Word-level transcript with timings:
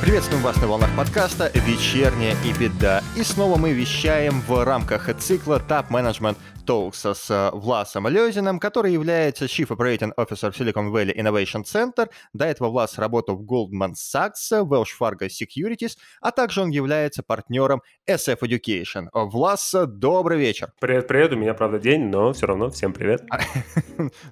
Приветствуем 0.00 0.44
вас 0.44 0.56
на 0.60 0.68
волнах 0.68 0.90
подкаста 0.96 1.50
«Вечерняя 1.52 2.36
и 2.44 2.52
беда». 2.52 3.02
И 3.16 3.24
снова 3.24 3.58
мы 3.58 3.72
вещаем 3.72 4.40
в 4.42 4.64
рамках 4.64 5.12
цикла 5.18 5.58
«Тап 5.58 5.90
Management 5.90 6.36
Talks 6.66 7.14
с 7.14 7.30
э, 7.30 7.50
Власом 7.56 8.08
Лезиным, 8.08 8.58
который 8.58 8.92
является 8.92 9.44
Chief 9.44 9.68
Operating 9.68 10.12
Officer 10.16 10.52
Silicon 10.52 10.90
Valley 10.90 11.16
Innovation 11.16 11.62
Center. 11.62 12.08
До 12.32 12.44
этого 12.44 12.68
Влас 12.68 12.98
работал 12.98 13.36
в 13.36 13.42
Goldman 13.44 13.92
Sachs, 13.94 14.50
Welsh 14.50 14.88
Fargo 15.00 15.28
Securities, 15.28 15.96
а 16.20 16.32
также 16.32 16.62
он 16.62 16.70
является 16.70 17.22
партнером 17.22 17.82
SF 18.08 18.40
Education. 18.40 19.06
Влас, 19.12 19.74
добрый 19.86 20.38
вечер. 20.38 20.72
Привет, 20.80 21.06
привет. 21.06 21.32
У 21.32 21.36
меня, 21.36 21.54
правда, 21.54 21.78
день, 21.78 22.06
но 22.06 22.32
все 22.32 22.46
равно 22.46 22.70
всем 22.70 22.92
привет. 22.92 23.24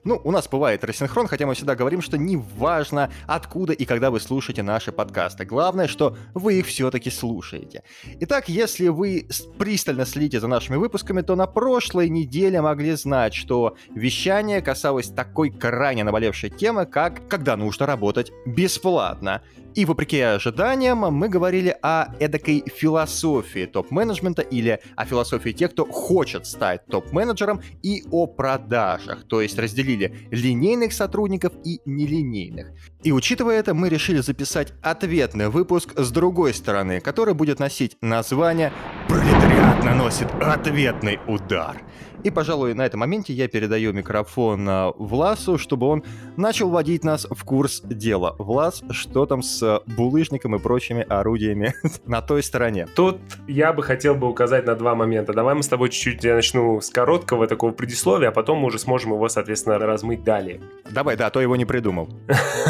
Ну, 0.05 0.21
у 0.23 0.31
нас 0.31 0.47
бывает 0.47 0.85
рассинхрон, 0.85 1.27
хотя 1.27 1.47
мы 1.47 1.55
всегда 1.55 1.75
говорим, 1.75 2.03
что 2.03 2.19
не 2.19 2.37
важно, 2.37 3.11
откуда 3.27 3.73
и 3.73 3.87
когда 3.87 4.11
вы 4.11 4.21
слушаете 4.21 4.63
наши 4.63 4.93
подкасты. 4.93 5.47
Главное, 5.47 5.89
что 5.89 6.19
вы 6.35 6.59
их 6.59 6.67
все-таки 6.67 7.11
слушаете. 7.11 7.83
Итак, 8.21 8.51
если 8.51 8.89
вы 8.89 9.27
пристально 9.59 10.05
следите 10.05 10.39
за 10.39 10.49
нашими 10.49 10.77
выпусками, 10.77 11.23
то 11.23 11.35
на 11.35 11.47
прошлой 11.47 12.11
неделе 12.11 12.24
неделе 12.25 12.61
могли 12.61 12.93
знать, 12.93 13.35
что 13.35 13.77
вещание 13.95 14.63
касалось 14.63 15.09
такой 15.09 15.51
крайне 15.51 16.05
наболевшей 16.05 16.51
темы, 16.51 16.87
как 16.87 17.29
«когда 17.29 17.57
нужно 17.57 17.87
работать 17.87 18.33
бесплатно». 18.47 19.43
И 19.75 19.85
вопреки 19.87 20.21
ожиданиям 20.21 20.99
мы 20.99 21.29
говорили 21.29 21.77
о 21.83 22.15
эдакой 22.21 22.63
философии 22.65 23.67
топ-менеджмента 23.67 24.41
или 24.41 24.79
о 24.95 25.05
философии 25.05 25.51
тех, 25.51 25.73
кто 25.73 25.85
хочет 25.85 26.47
стать 26.47 26.87
топ-менеджером 26.87 27.61
и 27.83 28.05
о 28.13 28.29
продажах, 28.29 29.25
то 29.27 29.41
есть 29.41 29.59
разделили 29.59 30.29
линейных 30.31 30.93
сотрудников 30.93 31.55
и 31.65 31.81
нелинейных. 31.87 32.69
И 33.03 33.11
учитывая 33.11 33.59
это, 33.59 33.75
мы 33.75 33.89
решили 33.89 34.21
записать 34.21 34.73
ответный 34.81 35.49
выпуск 35.49 35.93
с 35.97 36.11
другой 36.13 36.55
стороны, 36.55 37.01
который 37.01 37.35
будет 37.35 37.59
носить 37.59 37.97
название 38.01 38.73
«Пролетариат 39.09 39.83
наносит 39.83 40.29
ответный 40.41 41.19
удар». 41.27 41.83
И, 42.25 42.31
пожалуй, 42.31 42.73
на 42.73 42.87
этом 42.87 43.01
моменте 43.01 43.35
я 43.35 43.49
передаю 43.49 43.93
микрофон 43.93 44.67
а, 44.67 44.93
Власу, 44.97 45.59
чтобы 45.59 45.87
он 45.89 46.03
начал 46.39 46.71
вводить 46.71 47.05
нас 47.05 47.27
в 47.31 47.45
курс 47.45 47.83
дела. 47.83 48.35
Влас, 48.39 48.83
что 48.91 49.27
там 49.27 49.43
с 49.43 49.83
булыжником 49.87 50.57
и 50.57 50.59
прочими 50.59 51.03
орудиями 51.07 51.75
на 52.07 52.23
той 52.23 52.43
стороне? 52.43 52.89
Тут 52.97 53.21
я 53.47 53.75
бы 53.75 53.83
хотел 53.83 54.15
бы 54.15 54.27
указать 54.27 54.65
на 54.65 54.75
два 54.75 54.95
момента. 54.95 55.35
Давай 55.35 55.55
мы 55.55 55.63
с 55.63 55.69
тобой 55.69 55.91
чуть-чуть, 55.91 56.25
я 56.25 56.35
начну 56.35 56.81
с 56.81 56.89
короткого 56.89 57.47
такого 57.47 57.73
предисловия, 57.73 58.29
а 58.29 58.33
потом 58.33 58.59
мы 58.59 58.69
уже 58.69 58.79
сможем 58.79 59.13
его, 59.13 59.29
соответственно, 59.29 59.79
размыть 59.79 60.25
далее. 60.25 60.63
Давай, 60.91 61.17
да, 61.17 61.27
а 61.27 61.31
то 61.31 61.43
его 61.43 61.57
не 61.57 61.67
придумал. 61.67 62.09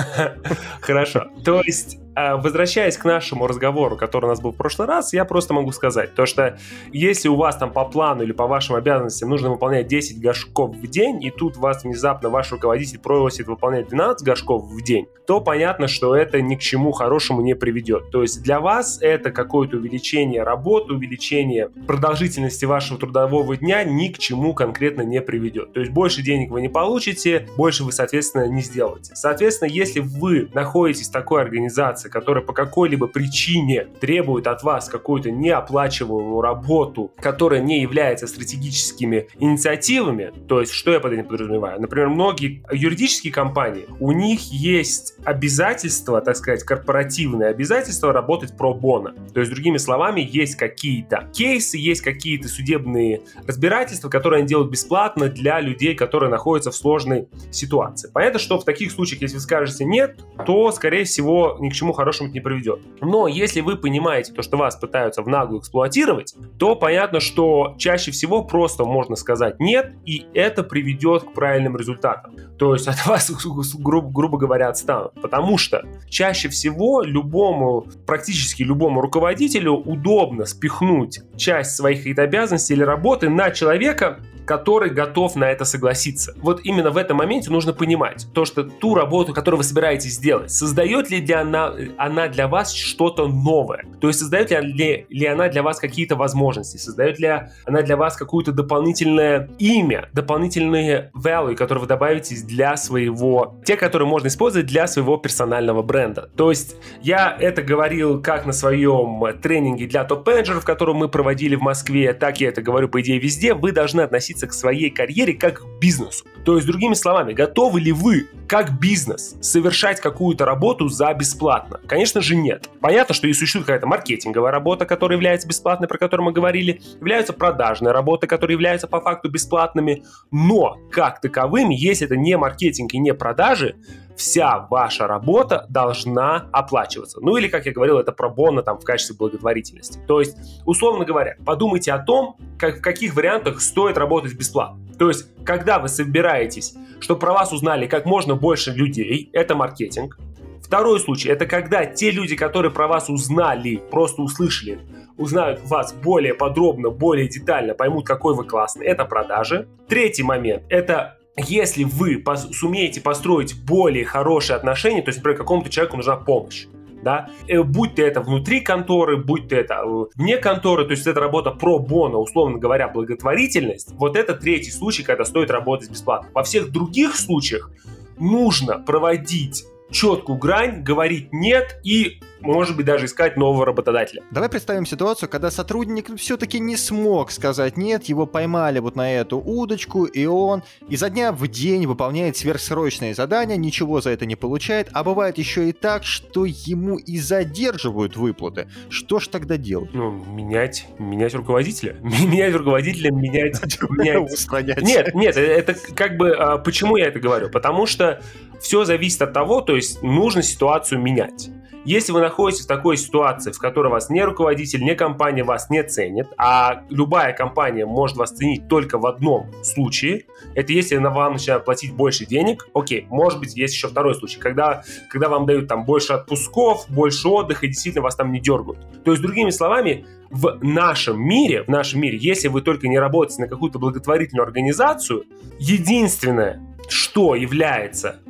Хорошо. 0.80 1.28
То 1.44 1.60
есть 1.60 1.98
а, 2.16 2.36
возвращаясь 2.36 2.96
к 2.96 3.04
нашему 3.04 3.46
разговору, 3.46 3.96
который 3.96 4.26
у 4.26 4.28
нас 4.28 4.40
был 4.40 4.52
в 4.52 4.56
прошлый 4.56 4.86
раз, 4.86 5.12
я 5.12 5.24
просто 5.24 5.52
могу 5.52 5.72
сказать, 5.72 6.14
то 6.14 6.26
что 6.26 6.58
если 6.92 7.28
у 7.28 7.34
вас 7.34 7.56
там 7.56 7.72
по 7.72 7.84
плану 7.84 8.22
или 8.22 8.32
по 8.32 8.46
вашим 8.46 8.76
обязанностям 8.76 9.30
нужно 9.30 9.43
выполнять 9.50 9.86
10 9.86 10.20
горшков 10.20 10.76
в 10.76 10.86
день, 10.86 11.22
и 11.22 11.30
тут 11.30 11.56
вас 11.56 11.84
внезапно 11.84 12.28
ваш 12.28 12.52
руководитель 12.52 12.98
просит 12.98 13.46
выполнять 13.46 13.88
12 13.88 14.24
горшков 14.24 14.64
в 14.64 14.82
день, 14.82 15.06
то 15.26 15.40
понятно, 15.40 15.88
что 15.88 16.14
это 16.14 16.40
ни 16.40 16.54
к 16.54 16.60
чему 16.60 16.92
хорошему 16.92 17.40
не 17.40 17.54
приведет. 17.54 18.10
То 18.10 18.22
есть 18.22 18.42
для 18.42 18.60
вас 18.60 18.98
это 19.00 19.30
какое-то 19.30 19.76
увеличение 19.76 20.42
работы, 20.42 20.92
увеличение 20.94 21.68
продолжительности 21.86 22.64
вашего 22.64 22.98
трудового 22.98 23.56
дня 23.56 23.84
ни 23.84 24.08
к 24.08 24.18
чему 24.18 24.54
конкретно 24.54 25.02
не 25.02 25.20
приведет. 25.20 25.72
То 25.72 25.80
есть 25.80 25.92
больше 25.92 26.22
денег 26.22 26.50
вы 26.50 26.60
не 26.60 26.68
получите, 26.68 27.48
больше 27.56 27.84
вы, 27.84 27.92
соответственно, 27.92 28.46
не 28.48 28.62
сделаете. 28.62 29.14
Соответственно, 29.14 29.68
если 29.68 30.00
вы 30.00 30.48
находитесь 30.52 31.08
в 31.08 31.12
такой 31.12 31.42
организации, 31.42 32.08
которая 32.08 32.44
по 32.44 32.52
какой-либо 32.52 33.06
причине 33.06 33.86
требует 34.00 34.46
от 34.46 34.62
вас 34.62 34.88
какую-то 34.88 35.30
неоплачиваемую 35.30 36.40
работу, 36.40 37.12
которая 37.18 37.60
не 37.60 37.80
является 37.80 38.26
стратегическими 38.26 39.28
инициативами, 39.38 40.32
то 40.48 40.60
есть 40.60 40.72
что 40.72 40.92
я 40.92 41.00
под 41.00 41.12
этим 41.12 41.26
подразумеваю? 41.26 41.80
Например, 41.80 42.08
многие 42.08 42.64
юридические 42.70 43.32
компании, 43.32 43.86
у 44.00 44.12
них 44.12 44.40
есть 44.52 45.14
обязательства, 45.24 46.20
так 46.20 46.36
сказать, 46.36 46.62
корпоративные 46.64 47.50
обязательства 47.50 48.12
работать 48.12 48.56
про 48.56 48.74
бона. 48.74 49.14
То 49.32 49.40
есть, 49.40 49.52
другими 49.52 49.78
словами, 49.78 50.20
есть 50.20 50.56
какие-то 50.56 51.28
кейсы, 51.32 51.78
есть 51.78 52.00
какие-то 52.00 52.48
судебные 52.48 53.22
разбирательства, 53.46 54.08
которые 54.08 54.38
они 54.40 54.48
делают 54.48 54.70
бесплатно 54.70 55.28
для 55.28 55.60
людей, 55.60 55.94
которые 55.94 56.30
находятся 56.30 56.70
в 56.70 56.76
сложной 56.76 57.28
ситуации. 57.50 58.10
Понятно, 58.12 58.38
что 58.38 58.58
в 58.58 58.64
таких 58.64 58.92
случаях, 58.92 59.22
если 59.22 59.36
вы 59.36 59.40
скажете 59.40 59.84
нет, 59.84 60.20
то, 60.46 60.70
скорее 60.72 61.04
всего, 61.04 61.56
ни 61.60 61.70
к 61.70 61.72
чему 61.74 61.92
хорошему 61.92 62.28
это 62.28 62.34
не 62.34 62.40
приведет. 62.40 62.80
Но 63.00 63.28
если 63.28 63.60
вы 63.60 63.76
понимаете 63.76 64.32
то, 64.32 64.42
что 64.42 64.56
вас 64.56 64.76
пытаются 64.76 65.22
в 65.22 65.28
наглую 65.28 65.60
эксплуатировать, 65.60 66.34
то 66.58 66.76
понятно, 66.76 67.20
что 67.20 67.74
чаще 67.78 68.10
всего 68.10 68.42
просто 68.42 68.84
можно 68.84 69.13
сказать 69.16 69.60
нет, 69.60 69.92
и 70.04 70.26
это 70.34 70.62
приведет 70.62 71.24
к 71.24 71.32
правильным 71.32 71.76
результатам. 71.76 72.34
То 72.58 72.74
есть 72.74 72.88
от 72.88 73.04
вас, 73.06 73.30
грубо, 73.74 74.10
грубо 74.10 74.38
говоря, 74.38 74.68
отстанут. 74.68 75.12
Потому 75.20 75.58
что 75.58 75.84
чаще 76.08 76.48
всего 76.48 77.02
любому, 77.02 77.86
практически 78.06 78.62
любому 78.62 79.00
руководителю 79.00 79.74
удобно 79.74 80.46
спихнуть 80.46 81.20
часть 81.36 81.76
своих 81.76 82.06
обязанностей 82.18 82.74
или 82.74 82.82
работы 82.82 83.28
на 83.28 83.50
человека, 83.50 84.20
который 84.44 84.90
готов 84.90 85.36
на 85.36 85.44
это 85.50 85.64
согласиться. 85.64 86.34
Вот 86.36 86.60
именно 86.64 86.90
в 86.90 86.96
этом 86.96 87.18
моменте 87.18 87.50
нужно 87.50 87.72
понимать 87.72 88.26
то, 88.32 88.44
что 88.44 88.64
ту 88.64 88.94
работу, 88.94 89.32
которую 89.32 89.58
вы 89.58 89.64
собираетесь 89.64 90.14
сделать, 90.14 90.50
создает 90.50 91.10
ли 91.10 91.20
для 91.20 91.40
она, 91.40 91.72
она 91.96 92.28
для 92.28 92.48
вас 92.48 92.72
что-то 92.72 93.26
новое? 93.26 93.84
То 94.00 94.08
есть 94.08 94.20
создает 94.20 94.50
ли, 94.50 95.06
ли 95.08 95.26
она 95.26 95.48
для 95.48 95.62
вас 95.62 95.78
какие-то 95.78 96.16
возможности? 96.16 96.76
Создает 96.76 97.18
ли 97.18 97.28
она 97.64 97.82
для 97.82 97.96
вас 97.96 98.16
какое-то 98.16 98.52
дополнительное 98.52 99.48
имя, 99.58 100.08
дополнительные 100.12 101.10
value, 101.14 101.54
которые 101.54 101.82
вы 101.82 101.88
добавите 101.88 102.36
для 102.44 102.76
своего, 102.76 103.60
те, 103.64 103.76
которые 103.76 104.08
можно 104.08 104.28
использовать 104.28 104.66
для 104.66 104.86
своего 104.86 105.16
персонального 105.16 105.82
бренда. 105.82 106.30
То 106.36 106.50
есть 106.50 106.76
я 107.02 107.36
это 107.38 107.62
говорил 107.62 108.22
как 108.22 108.46
на 108.46 108.52
своем 108.52 109.24
тренинге 109.40 109.86
для 109.86 110.04
топ-менеджеров, 110.04 110.64
который 110.64 110.94
мы 110.94 111.08
проводили 111.08 111.54
в 111.56 111.62
Москве, 111.62 112.12
так 112.12 112.40
я 112.40 112.48
это 112.48 112.62
говорю, 112.62 112.88
по 112.88 113.00
идее, 113.00 113.18
везде. 113.18 113.54
Вы 113.54 113.72
должны 113.72 114.02
относиться 114.02 114.33
к 114.42 114.52
своей 114.52 114.90
карьере 114.90 115.34
как 115.34 115.60
к 115.60 115.80
бизнесу. 115.80 116.24
То 116.44 116.56
есть, 116.56 116.66
другими 116.66 116.94
словами, 116.94 117.32
готовы 117.32 117.80
ли 117.80 117.92
вы, 117.92 118.28
как 118.46 118.78
бизнес, 118.78 119.36
совершать 119.40 120.00
какую-то 120.00 120.44
работу 120.44 120.88
за 120.88 121.12
бесплатно? 121.14 121.80
Конечно 121.86 122.20
же, 122.20 122.36
нет. 122.36 122.68
Понятно, 122.80 123.14
что 123.14 123.26
и 123.26 123.32
существует 123.32 123.66
какая-то 123.66 123.86
маркетинговая 123.86 124.52
работа, 124.52 124.84
которая 124.84 125.16
является 125.16 125.48
бесплатной, 125.48 125.88
про 125.88 125.98
которую 125.98 126.26
мы 126.26 126.32
говорили, 126.32 126.82
являются 127.00 127.32
продажные 127.32 127.92
работы, 127.92 128.26
которые 128.26 128.54
являются 128.54 128.86
по 128.86 129.00
факту 129.00 129.30
бесплатными, 129.30 130.04
но 130.30 130.78
как 130.90 131.20
таковыми, 131.20 131.74
если 131.74 132.06
это 132.06 132.16
не 132.16 132.36
маркетинг 132.36 132.92
и 132.92 132.98
не 132.98 133.14
продажи, 133.14 133.76
вся 134.16 134.66
ваша 134.70 135.06
работа 135.06 135.66
должна 135.68 136.48
оплачиваться. 136.52 137.18
Ну 137.20 137.36
или, 137.36 137.48
как 137.48 137.66
я 137.66 137.72
говорил, 137.72 137.98
это 137.98 138.12
пробонно 138.12 138.62
там 138.62 138.78
в 138.78 138.84
качестве 138.84 139.16
благотворительности. 139.16 139.98
То 140.06 140.20
есть, 140.20 140.36
условно 140.64 141.04
говоря, 141.04 141.36
подумайте 141.44 141.92
о 141.92 141.98
том, 141.98 142.36
как, 142.58 142.78
в 142.78 142.80
каких 142.80 143.14
вариантах 143.14 143.60
стоит 143.60 143.98
работать 143.98 144.34
бесплатно. 144.34 144.80
То 144.98 145.08
есть, 145.08 145.26
когда 145.44 145.78
вы 145.78 145.88
собираетесь, 145.88 146.74
чтобы 147.00 147.20
про 147.20 147.32
вас 147.32 147.52
узнали 147.52 147.86
как 147.86 148.06
можно 148.06 148.34
больше 148.34 148.70
людей, 148.72 149.30
это 149.32 149.54
маркетинг. 149.54 150.18
Второй 150.62 150.98
случай– 150.98 151.28
это 151.30 151.46
когда 151.46 151.84
те 151.84 152.10
люди, 152.10 152.36
которые 152.36 152.72
про 152.72 152.88
вас 152.88 153.10
узнали, 153.10 153.82
просто 153.90 154.22
услышали, 154.22 154.80
узнают 155.18 155.60
вас 155.64 155.92
более 155.92 156.34
подробно, 156.34 156.90
более 156.90 157.28
детально, 157.28 157.74
поймут, 157.74 158.06
какой 158.06 158.34
вы 158.34 158.44
классный. 158.44 158.86
Это 158.86 159.04
продажи. 159.04 159.68
Третий 159.88 160.22
момент– 160.22 160.62
это 160.70 161.18
если 161.36 161.84
вы 161.84 162.16
пос- 162.16 162.52
сумеете 162.52 163.00
построить 163.00 163.54
более 163.64 164.04
хорошие 164.04 164.56
отношения, 164.56 165.02
то 165.02 165.08
есть, 165.08 165.18
например, 165.18 165.38
какому-то 165.38 165.70
человеку 165.70 165.96
нужна 165.96 166.16
помощь, 166.16 166.66
да, 167.02 167.30
э, 167.48 167.62
будь 167.62 167.96
то 167.96 168.02
это 168.02 168.20
внутри 168.20 168.60
конторы, 168.60 169.16
будь 169.16 169.48
то 169.48 169.56
это 169.56 169.82
э, 169.84 170.04
вне 170.16 170.38
конторы, 170.38 170.84
то 170.84 170.92
есть 170.92 171.06
это 171.06 171.20
работа 171.20 171.50
про 171.50 171.78
бона, 171.78 172.18
условно 172.18 172.58
говоря, 172.58 172.88
благотворительность, 172.88 173.92
вот 173.92 174.16
это 174.16 174.34
третий 174.34 174.70
случай, 174.70 175.02
когда 175.02 175.24
стоит 175.24 175.50
работать 175.50 175.90
бесплатно. 175.90 176.30
Во 176.32 176.42
всех 176.42 176.70
других 176.70 177.16
случаях 177.16 177.70
нужно 178.18 178.78
проводить 178.78 179.64
четкую 179.90 180.38
грань, 180.38 180.82
говорить 180.82 181.32
нет 181.32 181.78
и 181.84 182.20
может 182.44 182.76
быть, 182.76 182.86
даже 182.86 183.06
искать 183.06 183.36
нового 183.36 183.66
работодателя. 183.66 184.22
Давай 184.30 184.48
представим 184.48 184.86
ситуацию, 184.86 185.28
когда 185.28 185.50
сотрудник 185.50 186.16
все-таки 186.16 186.60
не 186.60 186.76
смог 186.76 187.30
сказать 187.30 187.76
нет, 187.76 188.04
его 188.04 188.26
поймали 188.26 188.78
вот 188.78 188.96
на 188.96 189.12
эту 189.12 189.38
удочку, 189.38 190.04
и 190.04 190.26
он 190.26 190.62
изо 190.88 191.10
дня 191.10 191.32
в 191.32 191.46
день 191.48 191.86
выполняет 191.86 192.36
сверхсрочные 192.36 193.14
задания, 193.14 193.56
ничего 193.56 194.00
за 194.00 194.10
это 194.10 194.26
не 194.26 194.36
получает, 194.36 194.88
а 194.92 195.04
бывает 195.04 195.38
еще 195.38 195.68
и 195.68 195.72
так, 195.72 196.04
что 196.04 196.44
ему 196.44 196.96
и 196.96 197.18
задерживают 197.18 198.16
выплаты. 198.16 198.68
Что 198.88 199.18
ж 199.18 199.28
тогда 199.28 199.56
делать? 199.56 199.90
Ну, 199.92 200.10
менять, 200.10 200.86
менять 200.98 201.34
руководителя. 201.34 201.96
Менять 202.02 202.54
руководителя, 202.54 203.10
менять... 203.10 203.60
менять. 203.90 204.82
Нет, 204.82 205.14
нет, 205.14 205.36
это 205.36 205.74
как 205.94 206.16
бы... 206.16 206.32
А, 206.32 206.58
почему 206.58 206.96
я 206.96 207.06
это 207.06 207.20
говорю? 207.20 207.50
Потому 207.50 207.86
что 207.86 208.22
все 208.60 208.84
зависит 208.84 209.22
от 209.22 209.32
того, 209.32 209.60
то 209.60 209.76
есть 209.76 210.02
нужно 210.02 210.42
ситуацию 210.42 211.00
менять. 211.00 211.50
Если 211.84 212.12
вы 212.12 212.22
находитесь 212.22 212.64
в 212.64 212.66
такой 212.66 212.96
ситуации, 212.96 213.52
в 213.52 213.58
которой 213.58 213.88
вас 213.88 214.08
не 214.08 214.24
руководитель, 214.24 214.82
не 214.82 214.94
компания 214.94 215.44
вас 215.44 215.68
не 215.68 215.82
ценит, 215.82 216.28
а 216.38 216.82
любая 216.88 217.34
компания 217.34 217.84
может 217.84 218.16
вас 218.16 218.30
ценить 218.30 218.68
только 218.68 218.98
в 218.98 219.04
одном 219.04 219.50
случае, 219.62 220.24
это 220.54 220.72
если 220.72 220.96
она 220.96 221.10
вам 221.10 221.34
начинает 221.34 221.66
платить 221.66 221.92
больше 221.92 222.24
денег, 222.24 222.66
окей, 222.72 223.06
может 223.10 223.38
быть, 223.38 223.54
есть 223.54 223.74
еще 223.74 223.88
второй 223.88 224.14
случай, 224.14 224.38
когда, 224.40 224.82
когда 225.10 225.28
вам 225.28 225.44
дают 225.44 225.68
там 225.68 225.84
больше 225.84 226.14
отпусков, 226.14 226.86
больше 226.88 227.28
отдыха, 227.28 227.66
и 227.66 227.68
действительно 227.68 228.02
вас 228.02 228.16
там 228.16 228.32
не 228.32 228.40
дергают. 228.40 228.78
То 229.04 229.10
есть, 229.10 229.22
другими 229.22 229.50
словами, 229.50 230.06
в 230.30 230.58
нашем 230.62 231.20
мире, 231.20 231.64
в 231.64 231.68
нашем 231.68 232.00
мире, 232.00 232.16
если 232.16 232.48
вы 232.48 232.62
только 232.62 232.88
не 232.88 232.98
работаете 232.98 233.42
на 233.42 233.48
какую-то 233.48 233.78
благотворительную 233.78 234.44
организацию, 234.46 235.24
единственное, 235.58 236.62
что 236.88 237.34
является 237.34 238.20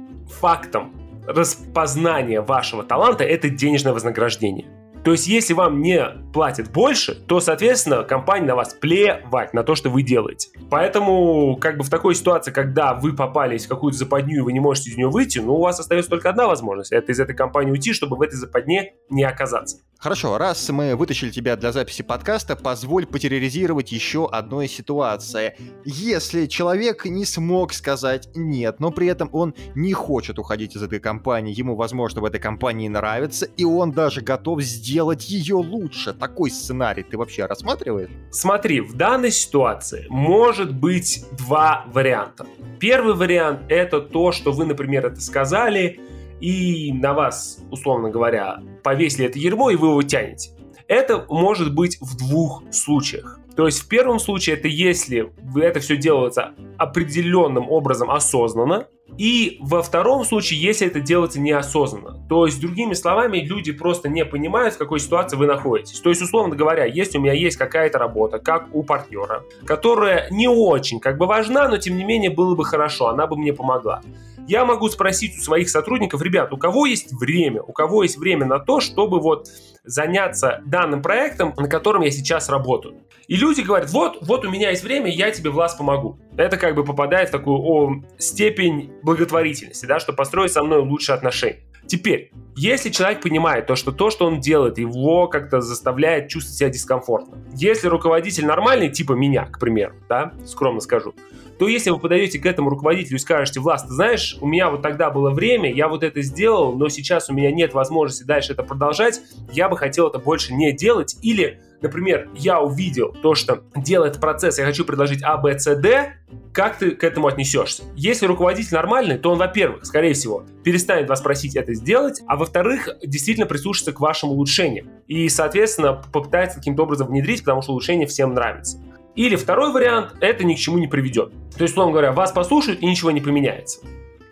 фактом 0.40 0.92
распознания 1.26 2.40
вашего 2.40 2.82
таланта– 2.82 3.24
это 3.24 3.48
денежное 3.48 3.92
вознаграждение. 3.92 4.66
То 5.04 5.12
есть, 5.12 5.26
если 5.26 5.52
вам 5.52 5.82
не 5.82 6.02
платят 6.32 6.72
больше, 6.72 7.14
то, 7.14 7.38
соответственно, 7.38 8.04
компания 8.04 8.46
на 8.46 8.56
вас 8.56 8.72
плевать 8.72 9.52
на 9.52 9.62
то, 9.62 9.74
что 9.74 9.90
вы 9.90 10.02
делаете. 10.02 10.48
Поэтому, 10.70 11.58
как 11.60 11.76
бы 11.76 11.84
в 11.84 11.90
такой 11.90 12.14
ситуации, 12.14 12.52
когда 12.52 12.94
вы 12.94 13.12
попались 13.12 13.66
в 13.66 13.68
какую-то 13.68 13.98
западню 13.98 14.38
и 14.38 14.40
вы 14.40 14.54
не 14.54 14.60
можете 14.60 14.88
из 14.88 14.96
нее 14.96 15.10
выйти, 15.10 15.40
ну, 15.40 15.56
у 15.56 15.60
вас 15.60 15.78
остается 15.78 16.08
только 16.08 16.30
одна 16.30 16.46
возможность– 16.46 16.90
это 16.92 17.12
из 17.12 17.20
этой 17.20 17.36
компании 17.36 17.70
уйти, 17.70 17.92
чтобы 17.92 18.16
в 18.16 18.22
этой 18.22 18.36
западне 18.36 18.94
не 19.10 19.24
оказаться. 19.24 19.80
Хорошо, 20.04 20.36
раз 20.36 20.68
мы 20.68 20.96
вытащили 20.96 21.30
тебя 21.30 21.56
для 21.56 21.72
записи 21.72 22.02
подкаста, 22.02 22.56
позволь 22.56 23.06
потерроризировать 23.06 23.90
еще 23.90 24.28
одной 24.30 24.68
ситуации. 24.68 25.56
Если 25.86 26.44
человек 26.44 27.06
не 27.06 27.24
смог 27.24 27.72
сказать 27.72 28.28
«нет», 28.34 28.80
но 28.80 28.90
при 28.90 29.06
этом 29.06 29.30
он 29.32 29.54
не 29.74 29.94
хочет 29.94 30.38
уходить 30.38 30.76
из 30.76 30.82
этой 30.82 31.00
компании, 31.00 31.58
ему, 31.58 31.74
возможно, 31.74 32.20
в 32.20 32.26
этой 32.26 32.38
компании 32.38 32.86
нравится, 32.86 33.46
и 33.56 33.64
он 33.64 33.92
даже 33.92 34.20
готов 34.20 34.60
сделать 34.60 35.30
ее 35.30 35.54
лучше. 35.54 36.12
Такой 36.12 36.50
сценарий 36.50 37.02
ты 37.02 37.16
вообще 37.16 37.46
рассматриваешь? 37.46 38.10
Смотри, 38.30 38.82
в 38.82 38.92
данной 38.98 39.30
ситуации 39.30 40.04
может 40.10 40.74
быть 40.74 41.24
два 41.32 41.86
варианта. 41.86 42.46
Первый 42.78 43.14
вариант— 43.14 43.60
это 43.70 44.02
то, 44.02 44.32
что 44.32 44.52
вы, 44.52 44.66
например, 44.66 45.06
это 45.06 45.22
сказали, 45.22 45.98
и 46.44 46.92
на 46.92 47.14
вас, 47.14 47.64
условно 47.70 48.10
говоря, 48.10 48.60
повесили 48.82 49.26
это 49.26 49.38
ермо, 49.38 49.70
и 49.70 49.76
вы 49.76 49.88
его 49.88 50.02
тянете. 50.02 50.50
Это 50.88 51.24
может 51.30 51.74
быть 51.74 51.96
в 52.02 52.18
двух 52.18 52.62
случаях. 52.70 53.40
То 53.56 53.64
есть 53.64 53.80
в 53.80 53.88
первом 53.88 54.18
случае 54.18 54.56
это 54.56 54.68
если 54.68 55.32
это 55.56 55.80
все 55.80 55.96
делается 55.96 56.52
определенным 56.76 57.70
образом 57.70 58.10
осознанно, 58.10 58.88
и 59.18 59.58
во 59.60 59.82
втором 59.82 60.24
случае, 60.24 60.60
если 60.60 60.86
это 60.86 61.00
делается 61.00 61.40
неосознанно. 61.40 62.26
То 62.28 62.46
есть, 62.46 62.60
другими 62.60 62.94
словами, 62.94 63.38
люди 63.38 63.72
просто 63.72 64.08
не 64.08 64.24
понимают, 64.24 64.74
в 64.74 64.78
какой 64.78 65.00
ситуации 65.00 65.36
вы 65.36 65.46
находитесь. 65.46 66.00
То 66.00 66.10
есть, 66.10 66.22
условно 66.22 66.56
говоря, 66.56 66.84
если 66.84 67.18
у 67.18 67.20
меня 67.20 67.32
есть 67.32 67.56
какая-то 67.56 67.98
работа, 67.98 68.38
как 68.38 68.68
у 68.72 68.82
партнера, 68.82 69.44
которая 69.66 70.28
не 70.30 70.48
очень 70.48 71.00
как 71.00 71.18
бы 71.18 71.26
важна, 71.26 71.68
но 71.68 71.76
тем 71.76 71.96
не 71.96 72.04
менее 72.04 72.30
было 72.30 72.54
бы 72.54 72.64
хорошо, 72.64 73.08
она 73.08 73.26
бы 73.26 73.36
мне 73.36 73.52
помогла 73.52 74.02
я 74.46 74.64
могу 74.64 74.88
спросить 74.88 75.38
у 75.38 75.40
своих 75.40 75.68
сотрудников, 75.70 76.22
ребят, 76.22 76.52
у 76.52 76.56
кого 76.56 76.86
есть 76.86 77.12
время, 77.12 77.62
у 77.62 77.72
кого 77.72 78.02
есть 78.02 78.18
время 78.18 78.46
на 78.46 78.58
то, 78.58 78.80
чтобы 78.80 79.20
вот 79.20 79.48
заняться 79.84 80.62
данным 80.66 81.02
проектом, 81.02 81.54
на 81.56 81.68
котором 81.68 82.02
я 82.02 82.10
сейчас 82.10 82.48
работаю. 82.48 83.02
И 83.26 83.36
люди 83.36 83.62
говорят, 83.62 83.90
вот, 83.90 84.18
вот 84.22 84.44
у 84.44 84.50
меня 84.50 84.70
есть 84.70 84.82
время, 84.82 85.10
я 85.10 85.30
тебе, 85.30 85.50
Влас, 85.50 85.74
помогу. 85.74 86.18
Это 86.36 86.56
как 86.56 86.74
бы 86.74 86.84
попадает 86.84 87.28
в 87.28 87.32
такую 87.32 87.58
о, 87.58 88.02
степень 88.18 88.92
благотворительности, 89.02 89.86
да, 89.86 90.00
что 90.00 90.12
построить 90.12 90.52
со 90.52 90.62
мной 90.62 90.80
лучшие 90.80 91.14
отношения. 91.14 91.60
Теперь, 91.86 92.32
если 92.56 92.88
человек 92.88 93.20
понимает 93.20 93.66
то, 93.66 93.76
что 93.76 93.92
то, 93.92 94.10
что 94.10 94.26
он 94.26 94.40
делает, 94.40 94.78
его 94.78 95.28
как-то 95.28 95.60
заставляет 95.60 96.28
чувствовать 96.28 96.56
себя 96.56 96.70
дискомфортно. 96.70 97.36
Если 97.54 97.88
руководитель 97.88 98.46
нормальный, 98.46 98.88
типа 98.88 99.12
меня, 99.12 99.44
к 99.44 99.58
примеру, 99.58 99.94
да, 100.08 100.32
скромно 100.46 100.80
скажу, 100.80 101.14
то 101.58 101.68
если 101.68 101.90
вы 101.90 101.98
подаете 101.98 102.38
к 102.38 102.46
этому 102.46 102.70
руководителю 102.70 103.16
и 103.16 103.20
скажете, 103.20 103.60
Влас, 103.60 103.84
ты 103.84 103.92
знаешь, 103.92 104.36
у 104.40 104.46
меня 104.46 104.70
вот 104.70 104.82
тогда 104.82 105.10
было 105.10 105.30
время, 105.30 105.72
я 105.72 105.88
вот 105.88 106.02
это 106.02 106.22
сделал, 106.22 106.74
но 106.74 106.88
сейчас 106.88 107.28
у 107.28 107.34
меня 107.34 107.52
нет 107.52 107.74
возможности 107.74 108.24
дальше 108.24 108.52
это 108.52 108.62
продолжать, 108.62 109.20
я 109.52 109.68
бы 109.68 109.76
хотел 109.76 110.08
это 110.08 110.18
больше 110.18 110.54
не 110.54 110.72
делать, 110.72 111.16
или, 111.22 111.60
например, 111.84 112.28
я 112.34 112.60
увидел 112.60 113.14
то, 113.22 113.34
что 113.34 113.62
делает 113.76 114.18
процесс, 114.18 114.58
я 114.58 114.64
хочу 114.64 114.84
предложить 114.84 115.22
А, 115.22 115.36
Б, 115.36 115.58
С, 115.58 115.74
Д, 115.76 116.14
как 116.52 116.78
ты 116.78 116.92
к 116.92 117.04
этому 117.04 117.28
отнесешься? 117.28 117.84
Если 117.94 118.26
руководитель 118.26 118.74
нормальный, 118.74 119.18
то 119.18 119.30
он, 119.30 119.38
во-первых, 119.38 119.84
скорее 119.84 120.14
всего, 120.14 120.44
перестанет 120.62 121.08
вас 121.08 121.20
просить 121.20 121.56
это 121.56 121.74
сделать, 121.74 122.22
а 122.26 122.36
во-вторых, 122.36 122.88
действительно 123.02 123.46
прислушается 123.46 123.92
к 123.92 124.00
вашим 124.00 124.30
улучшениям. 124.30 124.88
И, 125.06 125.28
соответственно, 125.28 126.02
попытается 126.12 126.58
каким-то 126.58 126.82
образом 126.82 127.08
внедрить, 127.08 127.40
потому 127.40 127.62
что 127.62 127.72
улучшение 127.72 128.06
всем 128.06 128.34
нравится. 128.34 128.78
Или 129.14 129.36
второй 129.36 129.72
вариант, 129.72 130.14
это 130.20 130.44
ни 130.44 130.54
к 130.54 130.58
чему 130.58 130.78
не 130.78 130.88
приведет. 130.88 131.30
То 131.56 131.62
есть, 131.62 131.74
условно 131.74 131.92
говоря, 131.92 132.12
вас 132.12 132.32
послушают 132.32 132.80
и 132.80 132.86
ничего 132.86 133.10
не 133.12 133.20
поменяется. 133.20 133.80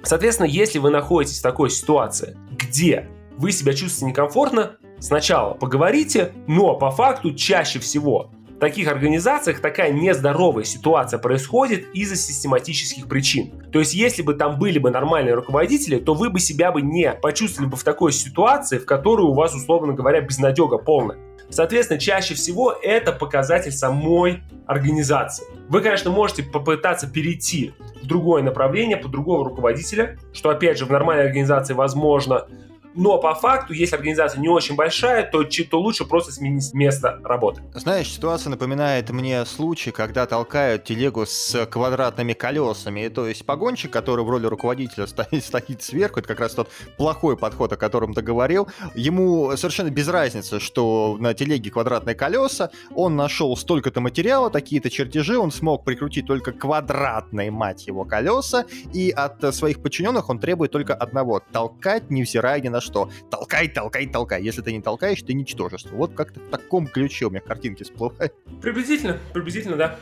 Соответственно, 0.02 0.46
если 0.46 0.78
вы 0.78 0.90
находитесь 0.90 1.38
в 1.38 1.42
такой 1.42 1.70
ситуации, 1.70 2.36
где 2.50 3.08
вы 3.36 3.52
себя 3.52 3.72
чувствуете 3.72 4.06
некомфортно, 4.06 4.76
сначала 5.02 5.54
поговорите, 5.54 6.32
но 6.46 6.76
по 6.76 6.90
факту 6.90 7.34
чаще 7.34 7.78
всего 7.80 8.30
в 8.48 8.58
таких 8.58 8.86
организациях 8.86 9.60
такая 9.60 9.90
нездоровая 9.90 10.62
ситуация 10.62 11.18
происходит 11.18 11.88
из-за 11.94 12.14
систематических 12.14 13.08
причин. 13.08 13.60
То 13.72 13.80
есть, 13.80 13.92
если 13.92 14.22
бы 14.22 14.34
там 14.34 14.58
были 14.58 14.78
бы 14.78 14.90
нормальные 14.90 15.34
руководители, 15.34 15.98
то 15.98 16.14
вы 16.14 16.30
бы 16.30 16.38
себя 16.38 16.70
бы 16.70 16.80
не 16.80 17.12
почувствовали 17.12 17.68
бы 17.68 17.76
в 17.76 17.82
такой 17.82 18.12
ситуации, 18.12 18.78
в 18.78 18.86
которой 18.86 19.22
у 19.22 19.34
вас, 19.34 19.52
условно 19.54 19.94
говоря, 19.94 20.20
безнадега 20.20 20.78
полная. 20.78 21.18
Соответственно, 21.50 21.98
чаще 21.98 22.34
всего 22.34 22.72
это 22.72 23.12
показатель 23.12 23.72
самой 23.72 24.42
организации. 24.66 25.44
Вы, 25.68 25.80
конечно, 25.80 26.10
можете 26.10 26.44
попытаться 26.44 27.10
перейти 27.10 27.74
в 28.02 28.06
другое 28.06 28.42
направление, 28.42 28.96
под 28.96 29.10
другого 29.10 29.44
руководителя, 29.44 30.18
что, 30.32 30.50
опять 30.50 30.78
же, 30.78 30.86
в 30.86 30.90
нормальной 30.90 31.24
организации 31.24 31.74
возможно, 31.74 32.46
но 32.94 33.18
по 33.18 33.34
факту, 33.34 33.72
если 33.72 33.96
организация 33.96 34.40
не 34.40 34.48
очень 34.48 34.74
большая, 34.74 35.28
то, 35.30 35.44
то 35.44 35.80
лучше 35.80 36.04
просто 36.04 36.32
сменить 36.32 36.72
место 36.74 37.18
работы. 37.24 37.62
Знаешь, 37.74 38.08
ситуация 38.08 38.50
напоминает 38.50 39.10
мне 39.10 39.44
случай, 39.44 39.90
когда 39.90 40.26
толкают 40.26 40.84
телегу 40.84 41.24
с 41.26 41.66
квадратными 41.66 42.32
колесами. 42.32 43.08
То 43.08 43.26
есть 43.26 43.46
погонщик, 43.46 43.90
который 43.90 44.24
в 44.24 44.30
роли 44.30 44.46
руководителя 44.46 45.06
стоит, 45.06 45.44
стоит 45.44 45.82
сверху, 45.82 46.20
это 46.20 46.28
как 46.28 46.40
раз 46.40 46.54
тот 46.54 46.68
плохой 46.96 47.36
подход, 47.36 47.72
о 47.72 47.76
котором 47.76 48.14
ты 48.14 48.22
говорил. 48.22 48.68
Ему 48.94 49.56
совершенно 49.56 49.90
без 49.90 50.08
разницы, 50.08 50.60
что 50.60 51.16
на 51.18 51.34
телеге 51.34 51.70
квадратные 51.70 52.14
колеса, 52.14 52.70
он 52.94 53.16
нашел 53.16 53.56
столько-то 53.56 54.00
материала, 54.00 54.50
такие-то 54.50 54.90
чертежи, 54.90 55.38
он 55.38 55.50
смог 55.50 55.84
прикрутить 55.84 56.26
только 56.26 56.52
квадратные, 56.52 57.50
мать 57.50 57.86
его, 57.86 58.04
колеса, 58.04 58.66
и 58.92 59.10
от 59.10 59.54
своих 59.54 59.80
подчиненных 59.82 60.28
он 60.28 60.38
требует 60.38 60.70
только 60.70 60.94
одного— 60.94 61.40
толкать, 61.52 62.10
невзирая 62.10 62.60
ни 62.60 62.68
на 62.68 62.80
что. 62.82 63.10
Толкай, 63.30 63.68
толкай, 63.68 64.06
толкай. 64.06 64.42
Если 64.42 64.60
ты 64.62 64.72
не 64.72 64.82
толкаешь, 64.82 65.22
ты 65.22 65.32
ничтожество. 65.32 65.94
Вот 65.96 66.14
как-то 66.14 66.40
в 66.40 66.50
таком 66.50 66.86
ключе 66.86 67.26
у 67.26 67.30
меня 67.30 67.40
картинки 67.40 67.84
всплывают. 67.84 68.34
Приблизительно, 68.60 69.18
приблизительно, 69.32 69.76
да. 69.76 69.98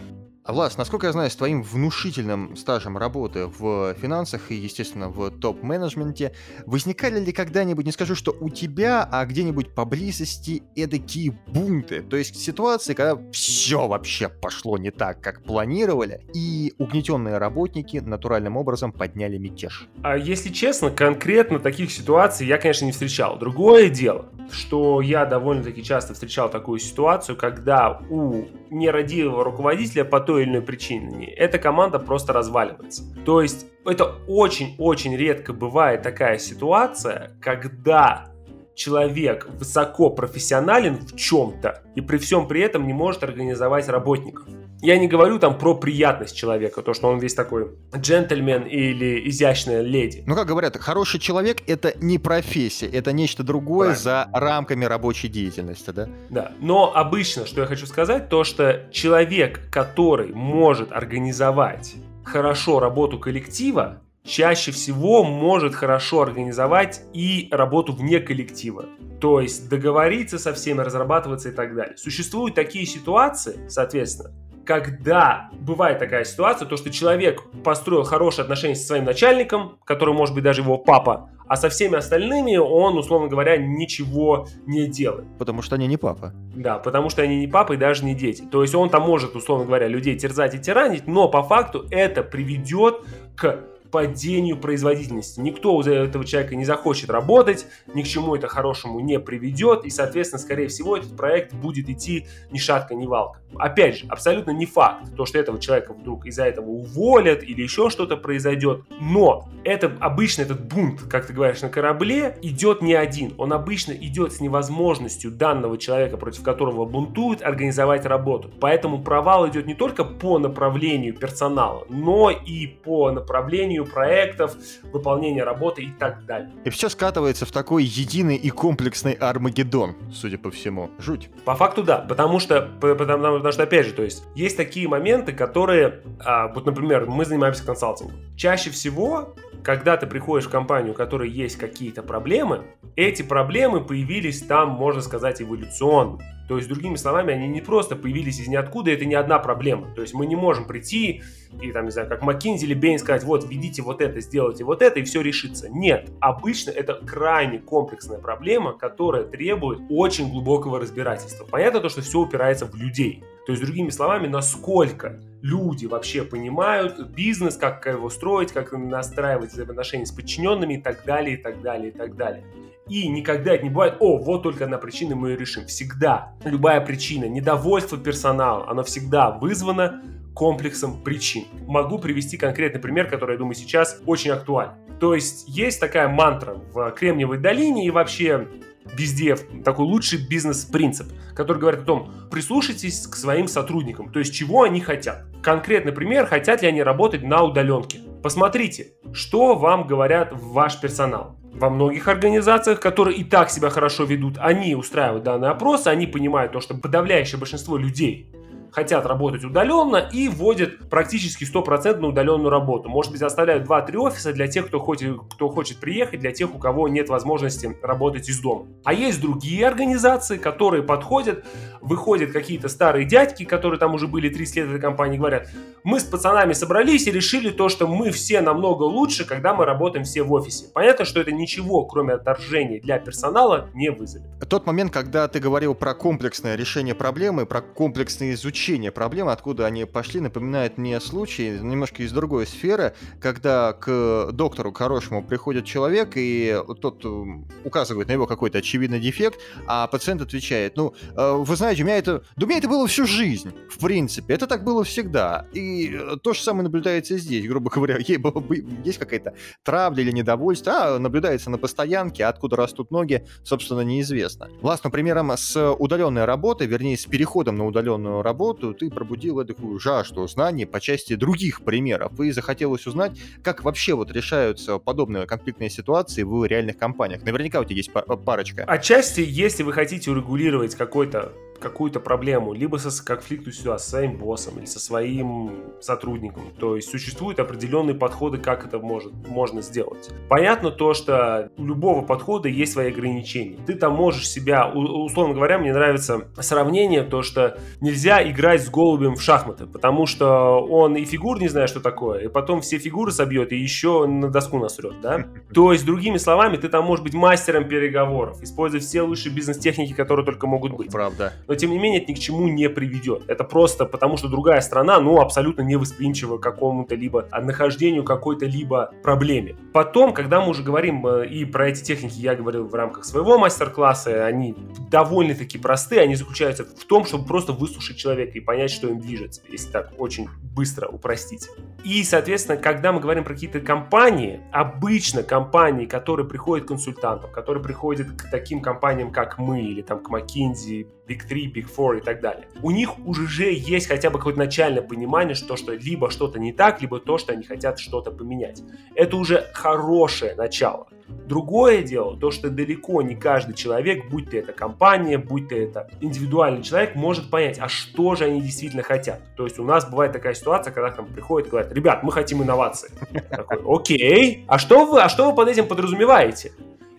Влас, 0.52 0.76
насколько 0.76 1.06
я 1.06 1.12
знаю, 1.12 1.30
с 1.30 1.36
твоим 1.36 1.62
внушительным 1.62 2.56
стажем 2.56 2.98
работы 2.98 3.46
в 3.46 3.94
финансах 3.94 4.50
и, 4.50 4.54
естественно, 4.56 5.08
в 5.08 5.30
топ-менеджменте, 5.30 6.32
возникали 6.66 7.20
ли 7.20 7.32
когда-нибудь, 7.32 7.86
не 7.86 7.92
скажу, 7.92 8.14
что 8.16 8.36
у 8.40 8.48
тебя, 8.50 9.08
а 9.10 9.24
где-нибудь 9.26 9.74
поблизости 9.74 10.62
эдакие 10.74 11.38
бунты? 11.46 12.02
То 12.02 12.16
есть 12.16 12.36
ситуации, 12.36 12.94
когда 12.94 13.20
все 13.30 13.86
вообще 13.86 14.28
пошло 14.28 14.76
не 14.76 14.90
так, 14.90 15.20
как 15.20 15.44
планировали, 15.44 16.22
и 16.34 16.74
угнетенные 16.78 17.38
работники 17.38 17.98
натуральным 17.98 18.56
образом 18.56 18.92
подняли 18.92 19.38
мятеж? 19.38 19.88
А 20.02 20.16
если 20.16 20.48
честно, 20.48 20.90
конкретно 20.90 21.60
таких 21.60 21.92
ситуаций 21.92 22.46
я, 22.46 22.58
конечно, 22.58 22.86
не 22.86 22.92
встречал. 22.92 23.38
Другое 23.38 23.88
дело, 23.88 24.26
что 24.50 25.00
я 25.00 25.26
довольно-таки 25.26 25.84
часто 25.84 26.14
встречал 26.14 26.50
такую 26.50 26.80
ситуацию, 26.80 27.36
когда 27.36 28.00
у 28.10 28.46
нерадивого 28.70 29.44
руководителя 29.44 30.04
по 30.04 30.20
той 30.40 30.44
или 30.44 30.50
иной 30.50 30.62
причине 30.62 31.26
эта 31.34 31.58
команда 31.58 31.98
просто 31.98 32.32
разваливается. 32.32 33.04
То 33.24 33.42
есть 33.42 33.66
это 33.84 34.16
очень-очень 34.26 35.16
редко 35.16 35.52
бывает 35.52 36.02
такая 36.02 36.38
ситуация, 36.38 37.32
когда 37.40 38.30
человек 38.74 39.46
высоко 39.58 40.10
профессионален 40.10 40.96
в 40.96 41.14
чем-то 41.16 41.82
и 41.94 42.00
при 42.00 42.16
всем 42.16 42.48
при 42.48 42.62
этом 42.62 42.86
не 42.86 42.94
может 42.94 43.22
организовать 43.22 43.88
работников. 43.88 44.46
Я 44.82 44.98
не 44.98 45.08
говорю 45.08 45.38
там 45.38 45.58
про 45.58 45.74
приятность 45.74 46.34
человека, 46.34 46.82
то, 46.82 46.94
что 46.94 47.08
он 47.08 47.18
весь 47.18 47.34
такой 47.34 47.70
джентльмен 47.94 48.62
или 48.62 49.28
изящная 49.28 49.82
леди. 49.82 50.24
Ну, 50.26 50.34
как 50.34 50.46
говорят, 50.46 50.76
хороший 50.78 51.20
человек— 51.20 51.58
это 51.66 51.92
не 52.00 52.18
профессия, 52.18 52.86
это 52.86 53.12
нечто 53.12 53.42
другое 53.42 53.94
Правильно. 53.94 54.02
за 54.02 54.28
рамками 54.32 54.86
рабочей 54.86 55.28
деятельности, 55.28 55.90
да? 55.90 56.08
Да, 56.30 56.52
но 56.60 56.94
обычно, 56.94 57.46
что 57.46 57.60
я 57.60 57.66
хочу 57.66 57.86
сказать, 57.86 58.28
то, 58.30 58.42
что 58.44 58.88
человек, 58.90 59.60
который 59.70 60.32
может 60.32 60.92
организовать 60.92 61.94
хорошо 62.24 62.80
работу 62.80 63.18
коллектива, 63.18 64.00
чаще 64.24 64.70
всего 64.72 65.24
может 65.24 65.74
хорошо 65.74 66.22
организовать 66.22 67.02
и 67.12 67.48
работу 67.50 67.92
вне 67.92 68.20
коллектива. 68.20 68.86
То 69.20 69.40
есть 69.40 69.68
договориться 69.68 70.38
со 70.38 70.54
всеми, 70.54 70.80
разрабатываться 70.80 71.50
и 71.50 71.52
так 71.52 71.74
далее. 71.74 71.96
Существуют 71.98 72.54
такие 72.54 72.86
ситуации, 72.86 73.60
соответственно, 73.68 74.32
когда 74.70 75.50
бывает 75.52 75.98
такая 75.98 76.22
ситуация, 76.22 76.64
то 76.64 76.76
что 76.76 76.90
человек 76.90 77.42
построил 77.64 78.04
хорошие 78.04 78.44
отношения 78.44 78.76
со 78.76 78.86
своим 78.86 79.04
начальником, 79.04 79.78
который 79.82 80.14
может 80.14 80.32
быть 80.32 80.44
даже 80.44 80.60
его 80.60 80.78
папа, 80.78 81.28
а 81.48 81.56
со 81.56 81.68
всеми 81.68 81.96
остальными 81.96 82.56
он, 82.56 82.96
условно 82.96 83.26
говоря, 83.26 83.56
ничего 83.56 84.46
не 84.68 84.86
делает. 84.86 85.26
Потому 85.40 85.62
что 85.62 85.74
они 85.74 85.88
не 85.88 85.96
папа. 85.96 86.32
Да, 86.54 86.78
потому 86.78 87.10
что 87.10 87.22
они 87.22 87.40
не 87.40 87.48
папа 87.48 87.72
и 87.72 87.76
даже 87.76 88.04
не 88.04 88.14
дети. 88.14 88.42
То 88.42 88.62
есть 88.62 88.72
он 88.76 88.90
там 88.90 89.02
может, 89.02 89.34
условно 89.34 89.64
говоря, 89.64 89.88
людей 89.88 90.16
терзать 90.16 90.54
и 90.54 90.60
тиранить, 90.60 91.08
но 91.08 91.28
по 91.28 91.42
факту 91.42 91.86
это 91.90 92.22
приведет 92.22 93.02
к 93.34 93.64
падению 93.90 94.56
производительности. 94.56 95.40
Никто 95.40 95.74
у 95.74 95.82
этого 95.82 96.24
человека 96.24 96.56
не 96.56 96.64
захочет 96.64 97.10
работать, 97.10 97.66
ни 97.94 98.02
к 98.02 98.06
чему 98.06 98.34
это 98.34 98.46
хорошему 98.48 99.00
не 99.00 99.18
приведет, 99.18 99.84
и, 99.84 99.90
соответственно, 99.90 100.40
скорее 100.40 100.68
всего, 100.68 100.96
этот 100.96 101.16
проект 101.16 101.54
будет 101.54 101.88
идти 101.88 102.26
ни 102.50 102.58
шатка, 102.58 102.94
ни 102.94 103.06
валка. 103.06 103.40
Опять 103.56 103.98
же, 103.98 104.06
абсолютно 104.08 104.52
не 104.52 104.66
факт, 104.66 105.14
то, 105.16 105.26
что 105.26 105.38
этого 105.38 105.58
человека 105.58 105.92
вдруг 105.92 106.26
из-за 106.26 106.44
этого 106.44 106.66
уволят 106.66 107.42
или 107.42 107.62
еще 107.62 107.90
что-то 107.90 108.16
произойдет, 108.16 108.84
но 109.00 109.48
это 109.64 109.92
обычно 110.00 110.42
этот 110.42 110.64
бунт, 110.64 111.02
как 111.02 111.26
ты 111.26 111.32
говоришь, 111.32 111.60
на 111.62 111.68
корабле 111.68 112.36
идет 112.42 112.80
не 112.80 112.94
один, 112.94 113.34
он 113.38 113.52
обычно 113.52 113.92
идет 113.92 114.32
с 114.32 114.40
невозможностью 114.40 115.30
данного 115.30 115.78
человека, 115.78 116.16
против 116.16 116.42
которого 116.42 116.84
бунтуют, 116.84 117.42
организовать 117.42 118.04
работу. 118.06 118.50
Поэтому 118.60 119.02
провал 119.02 119.48
идет 119.48 119.66
не 119.66 119.74
только 119.74 120.04
по 120.04 120.38
направлению 120.38 121.14
персонала, 121.14 121.84
но 121.88 122.30
и 122.30 122.66
по 122.66 123.10
направлению 123.10 123.79
выполнению 123.80 123.86
проектов, 123.86 124.56
выполнению 124.92 125.44
работы 125.44 125.82
и 125.82 125.90
так 125.90 126.24
далее. 126.26 126.50
И 126.64 126.70
все 126.70 126.88
скатывается 126.88 127.46
в 127.46 127.52
такой 127.52 127.84
единый 127.84 128.36
и 128.36 128.50
комплексный 128.50 129.12
Армагеддон, 129.12 129.96
судя 130.12 130.38
по 130.38 130.50
всему. 130.50 130.90
Жуть. 130.98 131.30
По 131.44 131.54
факту 131.54 131.82
да, 131.82 131.98
потому 131.98 132.40
что, 132.40 132.68
потому, 132.80 132.96
потому 132.96 133.52
что 133.52 133.62
опять 133.62 133.86
же, 133.86 133.92
то 133.92 134.02
есть 134.02 134.24
есть 134.34 134.56
такие 134.56 134.88
моменты, 134.88 135.32
которые, 135.32 136.00
а, 136.20 136.48
вот, 136.48 136.66
например, 136.66 137.06
мы 137.06 137.24
занимаемся 137.24 137.64
консалтингом. 137.64 138.16
Чаще 138.36 138.70
всего 138.70 139.34
когда 139.62 139.96
ты 139.96 140.06
приходишь 140.06 140.46
в 140.46 140.50
компанию, 140.50 140.92
у 140.92 140.96
которой 140.96 141.30
есть 141.30 141.56
какие-то 141.56 142.02
проблемы, 142.02 142.64
эти 142.96 143.22
проблемы 143.22 143.82
появились 143.82 144.42
там, 144.42 144.70
можно 144.70 145.00
сказать, 145.00 145.40
эволюционно. 145.42 146.18
То 146.50 146.56
есть, 146.56 146.68
другими 146.68 146.96
словами, 146.96 147.32
они 147.32 147.46
не 147.46 147.60
просто 147.60 147.94
появились 147.94 148.40
из 148.40 148.48
ниоткуда, 148.48 148.90
это 148.90 149.04
не 149.04 149.14
одна 149.14 149.38
проблема. 149.38 149.86
То 149.94 150.02
есть 150.02 150.14
мы 150.14 150.26
не 150.26 150.34
можем 150.34 150.64
прийти 150.66 151.22
и, 151.62 151.70
там, 151.70 151.84
не 151.84 151.92
знаю, 151.92 152.08
как 152.08 152.22
Маккинзи 152.22 152.64
или 152.64 152.74
Бейн 152.74 152.98
сказать, 152.98 153.22
вот, 153.22 153.48
введите 153.48 153.82
вот 153.82 154.00
это, 154.00 154.20
сделайте 154.20 154.64
вот 154.64 154.82
это, 154.82 154.98
и 154.98 155.04
все 155.04 155.20
решится. 155.20 155.68
Нет, 155.68 156.10
обычно 156.18 156.72
это 156.72 156.94
крайне 156.94 157.60
комплексная 157.60 158.18
проблема, 158.18 158.72
которая 158.72 159.22
требует 159.22 159.80
очень 159.90 160.28
глубокого 160.28 160.80
разбирательства. 160.80 161.44
Понятно 161.44 161.80
то, 161.80 161.88
что 161.88 162.02
все 162.02 162.18
упирается 162.18 162.66
в 162.66 162.74
людей. 162.74 163.22
То 163.46 163.52
есть, 163.52 163.62
другими 163.62 163.90
словами, 163.90 164.26
насколько 164.26 165.20
люди 165.42 165.86
вообще 165.86 166.24
понимают 166.24 167.10
бизнес, 167.10 167.56
как 167.56 167.86
его 167.86 168.10
строить, 168.10 168.52
как 168.52 168.72
настраивать 168.72 169.52
взаимоотношения 169.52 170.06
с 170.06 170.12
подчиненными 170.12 170.74
и 170.74 170.80
так 170.80 171.04
далее, 171.04 171.36
и 171.36 171.42
так 171.42 171.62
далее, 171.62 171.90
и 171.90 171.96
так 171.96 172.16
далее. 172.16 172.44
И 172.88 173.08
никогда 173.08 173.54
это 173.54 173.62
не 173.62 173.70
бывает, 173.70 173.96
о, 174.00 174.18
вот 174.18 174.42
только 174.42 174.64
одна 174.64 174.78
причина, 174.78 175.14
мы 175.14 175.30
ее 175.30 175.36
решим. 175.36 175.66
Всегда, 175.66 176.32
любая 176.44 176.80
причина, 176.80 177.26
недовольство 177.26 177.96
персонала, 177.96 178.68
оно 178.68 178.82
всегда 178.82 179.30
вызвано 179.30 180.02
комплексом 180.34 181.02
причин. 181.02 181.44
Могу 181.66 181.98
привести 181.98 182.36
конкретный 182.36 182.80
пример, 182.80 183.08
который, 183.08 183.32
я 183.32 183.38
думаю, 183.38 183.54
сейчас 183.54 184.00
очень 184.06 184.32
актуален. 184.32 184.72
То 184.98 185.14
есть 185.14 185.48
есть 185.48 185.80
такая 185.80 186.08
мантра 186.08 186.54
в 186.72 186.90
Кремниевой 186.92 187.38
долине 187.38 187.86
и 187.86 187.90
вообще 187.90 188.48
везде 188.84 189.36
такой 189.64 189.86
лучший 189.86 190.26
бизнес-принцип, 190.26 191.08
который 191.34 191.58
говорит 191.58 191.82
о 191.82 191.84
том, 191.84 192.12
прислушайтесь 192.30 193.06
к 193.06 193.16
своим 193.16 193.48
сотрудникам, 193.48 194.12
то 194.12 194.18
есть 194.18 194.34
чего 194.34 194.62
они 194.62 194.80
хотят. 194.80 195.24
Конкретный 195.42 195.92
пример, 195.92 196.26
хотят 196.26 196.62
ли 196.62 196.68
они 196.68 196.82
работать 196.82 197.22
на 197.22 197.42
удаленке. 197.42 198.00
Посмотрите, 198.22 198.92
что 199.12 199.54
вам 199.54 199.86
говорят 199.86 200.30
ваш 200.32 200.80
персонал. 200.80 201.36
Во 201.52 201.68
многих 201.68 202.06
организациях, 202.08 202.80
которые 202.80 203.16
и 203.16 203.24
так 203.24 203.50
себя 203.50 203.70
хорошо 203.70 204.04
ведут, 204.04 204.36
они 204.38 204.74
устраивают 204.74 205.24
данный 205.24 205.48
опрос, 205.48 205.86
они 205.86 206.06
понимают 206.06 206.52
то, 206.52 206.60
что 206.60 206.74
подавляющее 206.74 207.38
большинство 207.38 207.76
людей 207.76 208.30
хотят 208.72 209.06
работать 209.06 209.44
удаленно 209.44 209.96
и 209.96 210.28
вводят 210.28 210.88
практически 210.88 211.44
стопроцентно 211.44 212.08
удаленную 212.08 212.50
работу. 212.50 212.88
Может 212.88 213.12
быть, 213.12 213.22
оставляют 213.22 213.66
2-3 213.66 213.96
офиса 213.96 214.32
для 214.32 214.46
тех, 214.46 214.66
кто 214.66 214.78
хочет, 214.78 215.16
кто 215.34 215.48
хочет 215.48 215.78
приехать, 215.78 216.20
для 216.20 216.32
тех, 216.32 216.54
у 216.54 216.58
кого 216.58 216.88
нет 216.88 217.08
возможности 217.08 217.76
работать 217.82 218.28
из 218.28 218.40
дома. 218.40 218.66
А 218.84 218.92
есть 218.92 219.20
другие 219.20 219.66
организации, 219.66 220.36
которые 220.38 220.82
подходят, 220.82 221.44
выходят 221.80 222.32
какие-то 222.32 222.68
старые 222.68 223.06
дядьки, 223.06 223.44
которые 223.44 223.78
там 223.78 223.94
уже 223.94 224.06
были 224.06 224.28
30 224.28 224.56
лет 224.56 224.66
в 224.66 224.70
этой 224.70 224.80
компании, 224.80 225.18
говорят, 225.18 225.48
мы 225.82 225.98
с 225.98 226.04
пацанами 226.04 226.52
собрались 226.52 227.06
и 227.06 227.10
решили 227.10 227.50
то, 227.50 227.68
что 227.68 227.86
мы 227.86 228.10
все 228.10 228.40
намного 228.40 228.84
лучше, 228.84 229.24
когда 229.24 229.54
мы 229.54 229.64
работаем 229.64 230.04
все 230.04 230.22
в 230.22 230.32
офисе. 230.32 230.66
Понятно, 230.72 231.04
что 231.04 231.20
это 231.20 231.32
ничего, 231.32 231.84
кроме 231.86 232.14
отторжения 232.14 232.80
для 232.80 232.98
персонала, 232.98 233.68
не 233.74 233.90
вызовет. 233.90 234.26
Тот 234.48 234.66
момент, 234.66 234.92
когда 234.92 235.28
ты 235.28 235.40
говорил 235.40 235.74
про 235.74 235.94
комплексное 235.94 236.56
решение 236.56 236.94
проблемы, 236.94 237.46
про 237.46 237.60
комплексное 237.60 238.32
изучение 238.32 238.59
изучение 238.60 238.92
проблемы, 238.92 239.32
откуда 239.32 239.66
они 239.66 239.86
пошли, 239.86 240.20
напоминает 240.20 240.76
мне 240.76 241.00
случай 241.00 241.48
немножко 241.48 242.02
из 242.02 242.12
другой 242.12 242.46
сферы, 242.46 242.94
когда 243.18 243.72
к 243.72 244.32
доктору 244.32 244.72
хорошему 244.72 245.22
приходит 245.22 245.64
человек, 245.64 246.12
и 246.16 246.60
тот 246.82 247.02
э, 247.04 247.24
указывает 247.64 248.08
на 248.08 248.12
его 248.12 248.26
какой-то 248.26 248.58
очевидный 248.58 249.00
дефект, 249.00 249.40
а 249.66 249.86
пациент 249.86 250.20
отвечает, 250.20 250.76
ну, 250.76 250.94
э, 251.16 251.32
вы 251.38 251.56
знаете, 251.56 251.82
у 251.82 251.86
меня 251.86 251.96
это... 251.96 252.22
Да 252.36 252.44
у 252.44 252.48
меня 252.48 252.58
это 252.58 252.68
было 252.68 252.86
всю 252.86 253.06
жизнь, 253.06 253.50
в 253.70 253.78
принципе. 253.78 254.34
Это 254.34 254.46
так 254.46 254.62
было 254.62 254.84
всегда. 254.84 255.46
И 255.54 255.90
э, 255.94 256.16
то 256.22 256.34
же 256.34 256.42
самое 256.42 256.64
наблюдается 256.64 257.16
здесь, 257.16 257.46
грубо 257.48 257.70
говоря. 257.74 257.96
Есть 257.96 258.98
какая-то 258.98 259.32
травля 259.62 260.02
или 260.02 260.12
недовольство, 260.12 260.72
а 260.72 260.98
наблюдается 260.98 261.48
на 261.48 261.56
постоянке, 261.56 262.26
откуда 262.26 262.56
растут 262.56 262.90
ноги, 262.90 263.24
собственно, 263.42 263.80
неизвестно. 263.80 264.50
Властным 264.60 264.92
примером 264.92 265.30
с 265.30 265.72
удаленной 265.78 266.26
работы, 266.26 266.66
вернее, 266.66 266.98
с 266.98 267.06
переходом 267.06 267.56
на 267.56 267.66
удаленную 267.66 268.22
работу, 268.22 268.49
работу, 268.50 268.74
ты 268.74 268.90
пробудила 268.90 269.44
такую 269.44 269.78
жажду 269.78 270.26
знаний 270.26 270.66
по 270.66 270.80
части 270.80 271.14
других 271.14 271.62
примеров, 271.62 272.18
и 272.20 272.32
захотелось 272.32 272.86
узнать, 272.86 273.12
как 273.42 273.64
вообще 273.64 273.94
вот 273.94 274.10
решаются 274.10 274.78
подобные 274.78 275.26
конфликтные 275.26 275.70
ситуации 275.70 276.22
в 276.22 276.44
реальных 276.44 276.78
компаниях. 276.78 277.22
Наверняка 277.22 277.60
у 277.60 277.64
тебя 277.64 277.76
есть 277.76 277.90
парочка. 277.92 278.64
Отчасти, 278.64 279.20
если 279.26 279.62
вы 279.62 279.72
хотите 279.72 280.10
урегулировать 280.10 280.74
какой-то 280.74 281.32
какую-то 281.60 282.00
проблему, 282.00 282.52
либо 282.52 282.76
со 282.76 283.04
конфликту 283.04 283.52
сюда 283.52 283.78
со 283.78 283.90
своим 283.90 284.16
боссом 284.16 284.58
или 284.58 284.66
со 284.66 284.80
своим 284.80 285.50
сотрудником. 285.80 286.42
То 286.58 286.76
есть 286.76 286.90
существуют 286.90 287.38
определенные 287.38 287.94
подходы, 287.94 288.38
как 288.38 288.66
это 288.66 288.78
может, 288.78 289.12
можно 289.28 289.62
сделать. 289.62 290.10
Понятно 290.28 290.70
то, 290.70 290.94
что 290.94 291.50
у 291.56 291.64
любого 291.64 292.02
подхода 292.02 292.48
есть 292.48 292.72
свои 292.72 292.90
ограничения. 292.90 293.58
Ты 293.66 293.74
там 293.74 293.94
можешь 293.94 294.28
себя, 294.28 294.68
условно 294.68 295.34
говоря, 295.34 295.58
мне 295.58 295.72
нравится 295.72 296.28
сравнение, 296.40 297.02
то, 297.02 297.22
что 297.22 297.58
нельзя 297.80 298.28
играть 298.28 298.62
с 298.64 298.70
голубем 298.70 299.14
в 299.14 299.22
шахматы, 299.22 299.66
потому 299.66 300.06
что 300.06 300.60
он 300.60 300.96
и 300.96 301.04
фигур 301.04 301.38
не 301.40 301.48
знает, 301.48 301.68
что 301.68 301.80
такое, 301.80 302.20
и 302.20 302.28
потом 302.28 302.62
все 302.62 302.78
фигуры 302.78 303.12
собьет 303.12 303.52
и 303.52 303.56
еще 303.56 304.06
на 304.06 304.28
доску 304.28 304.58
насрет, 304.58 305.00
да? 305.00 305.26
То 305.54 305.72
есть, 305.72 305.84
другими 305.84 306.16
словами, 306.16 306.56
ты 306.56 306.68
там 306.68 306.84
можешь 306.84 307.04
быть 307.04 307.14
мастером 307.14 307.68
переговоров, 307.68 308.42
использовать 308.42 308.84
все 308.84 309.02
лучшие 309.02 309.34
бизнес-техники, 309.34 309.92
которые 309.92 310.24
только 310.24 310.46
могут 310.46 310.72
быть. 310.72 310.90
Правда 310.90 311.32
но 311.50 311.56
тем 311.56 311.72
не 311.72 311.80
менее 311.80 312.00
это 312.00 312.12
ни 312.12 312.14
к 312.14 312.20
чему 312.20 312.46
не 312.46 312.68
приведет. 312.70 313.24
Это 313.26 313.42
просто 313.42 313.84
потому, 313.84 314.16
что 314.16 314.28
другая 314.28 314.60
страна, 314.60 315.00
ну, 315.00 315.20
абсолютно 315.20 315.62
невосприимчива 315.62 316.38
к 316.38 316.40
какому-то 316.40 316.94
либо 316.94 317.26
нахождению 317.32 318.04
какой-то 318.04 318.46
либо 318.46 318.92
проблеме. 319.02 319.56
Потом, 319.72 320.14
когда 320.14 320.40
мы 320.40 320.50
уже 320.50 320.62
говорим 320.62 321.04
э, 321.04 321.26
и 321.26 321.44
про 321.44 321.68
эти 321.68 321.82
техники, 321.82 322.14
я 322.18 322.36
говорил 322.36 322.68
в 322.68 322.74
рамках 322.76 323.04
своего 323.04 323.36
мастер-класса, 323.36 324.26
они 324.26 324.54
довольно-таки 324.88 325.58
простые, 325.58 326.02
они 326.02 326.14
заключаются 326.14 326.64
в 326.64 326.84
том, 326.84 327.04
чтобы 327.04 327.26
просто 327.26 327.52
выслушать 327.52 327.96
человека 327.96 328.38
и 328.38 328.40
понять, 328.40 328.70
что 328.70 328.86
им 328.86 329.00
движется, 329.00 329.42
если 329.48 329.72
так 329.72 329.92
очень 329.98 330.28
быстро 330.54 330.86
упростить. 330.86 331.48
И, 331.82 332.04
соответственно, 332.04 332.58
когда 332.58 332.92
мы 332.92 333.00
говорим 333.00 333.24
про 333.24 333.34
какие-то 333.34 333.58
компании, 333.58 334.40
обычно 334.52 335.24
компании, 335.24 335.86
которые 335.86 336.28
приходят 336.28 336.66
к 336.66 336.68
консультантам, 336.68 337.32
которые 337.32 337.60
приходят 337.60 338.06
к 338.12 338.30
таким 338.30 338.62
компаниям, 338.62 339.10
как 339.10 339.38
мы, 339.38 339.62
или 339.62 339.82
там 339.82 340.00
к 340.00 340.10
McKinsey, 340.10 340.86
Big 341.10 341.26
3, 341.26 341.52
Big 341.52 341.66
4 341.66 341.98
и 341.98 342.00
так 342.00 342.20
далее, 342.20 342.46
у 342.62 342.70
них 342.70 343.04
уже 343.04 343.52
есть 343.52 343.88
хотя 343.88 344.10
бы 344.10 344.18
какое-то 344.18 344.38
начальное 344.38 344.82
понимание, 344.82 345.34
что, 345.34 345.56
что 345.56 345.72
либо 345.72 346.08
что-то 346.10 346.38
не 346.38 346.52
так, 346.52 346.80
либо 346.80 347.00
то, 347.00 347.18
что 347.18 347.32
они 347.32 347.42
хотят 347.42 347.80
что-то 347.80 348.12
поменять. 348.12 348.62
Это 348.94 349.16
уже 349.16 349.50
хорошее 349.52 350.36
начало. 350.36 350.86
Другое 351.26 351.82
дело, 351.82 352.16
то, 352.16 352.30
что 352.30 352.50
далеко 352.50 353.02
не 353.02 353.16
каждый 353.16 353.54
человек, 353.54 354.08
будь 354.08 354.30
то 354.30 354.36
это 354.36 354.52
компания, 354.52 355.18
будь 355.18 355.48
то 355.48 355.56
это 355.56 355.90
индивидуальный 356.00 356.62
человек, 356.62 356.94
может 356.94 357.28
понять, 357.30 357.58
а 357.58 357.68
что 357.68 358.14
же 358.14 358.26
они 358.26 358.40
действительно 358.40 358.84
хотят. 358.84 359.20
То 359.36 359.44
есть 359.44 359.58
у 359.58 359.64
нас 359.64 359.88
бывает 359.90 360.12
такая 360.12 360.34
ситуация, 360.34 360.72
когда 360.72 360.90
к 360.90 360.96
нам 360.96 361.06
приходят 361.06 361.48
и 361.48 361.50
говорят, 361.50 361.72
ребят, 361.72 362.04
мы 362.04 362.12
хотим 362.12 362.42
инновации. 362.42 362.90
Такой, 363.30 363.58
окей, 363.66 364.44
а 364.46 364.58
что 364.58 364.84
вы, 364.84 365.00
а 365.00 365.08
что 365.08 365.28
вы 365.28 365.34
под 365.34 365.48
этим 365.48 365.66
подразумеваете? 365.66 366.52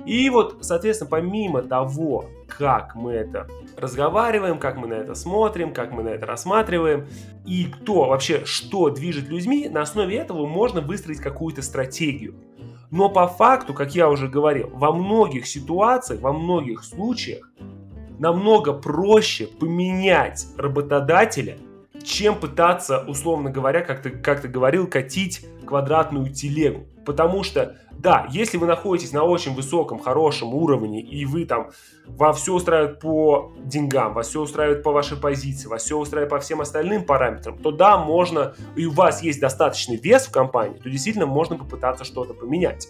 И 0.06 0.30
вот, 0.30 0.58
соответственно, 0.62 1.10
помимо 1.10 1.62
того, 1.62 2.26
как 2.48 2.96
мы 2.96 3.14
это 3.14 3.48
разговариваем, 3.78 4.60
как 4.60 4.78
мы 4.78 4.88
на 4.88 4.94
это 4.94 5.16
смотрим, 5.16 5.74
как 5.74 5.92
мы 5.92 6.04
на 6.04 6.10
это 6.10 6.26
рассматриваем, 6.26 7.08
и 7.46 7.66
кто 7.66 8.06
вообще, 8.06 8.46
что 8.46 8.90
движет 8.90 9.30
людьми, 9.30 9.70
на 9.70 9.82
основе 9.82 10.18
этого 10.18 10.46
можно 10.46 10.82
выстроить 10.82 11.20
какую-то 11.20 11.62
стратегию. 11.62 12.36
Но 12.90 13.10
по 13.10 13.28
факту, 13.28 13.74
как 13.74 13.96
я 13.96 14.10
уже 14.10 14.28
говорил, 14.28 14.70
во 14.74 14.92
многих 14.92 15.48
ситуациях, 15.48 16.22
во 16.22 16.34
многих 16.34 16.84
случаях 16.84 17.50
намного 18.20 18.74
проще 18.74 19.48
поменять 19.48 20.48
работодателя, 20.58 21.58
чем 22.04 22.36
пытаться, 22.36 23.04
условно 23.08 23.50
говоря, 23.50 23.82
как 23.82 24.02
ты, 24.02 24.10
как 24.10 24.42
ты 24.42 24.48
говорил, 24.48 24.88
катить 24.88 25.46
квадратную 25.66 26.32
телегу. 26.34 26.86
Потому 27.06 27.44
что, 27.44 27.78
да, 27.98 28.28
если 28.30 28.58
вы 28.58 28.68
находитесь 28.68 29.12
на 29.12 29.24
очень 29.24 29.56
высоком, 29.56 30.00
хорошем 30.00 30.54
уровне, 30.54 31.02
и 31.02 31.26
вы 31.26 31.46
там, 31.46 31.72
вам 32.06 32.34
все 32.34 32.54
устраивает 32.54 33.00
по 33.00 33.54
деньгам, 33.64 34.14
вас 34.14 34.28
все 34.28 34.42
устраивает 34.42 34.84
по 34.84 34.92
вашей 34.92 35.18
позиции, 35.18 35.68
вас 35.68 35.84
все 35.84 35.98
устраивает 35.98 36.30
по 36.30 36.40
всем 36.40 36.62
остальным 36.62 37.04
параметрам, 37.04 37.58
то 37.58 37.72
да, 37.72 37.98
можно, 37.98 38.54
и 38.76 38.86
у 38.86 38.92
вас 38.92 39.24
есть 39.24 39.40
достаточный 39.40 39.98
вес 39.98 40.28
в 40.28 40.32
компании, 40.32 40.78
то 40.78 40.90
действительно 40.90 41.26
можно 41.26 41.58
попытаться 41.58 42.04
что-то 42.04 42.34
поменять. 42.34 42.88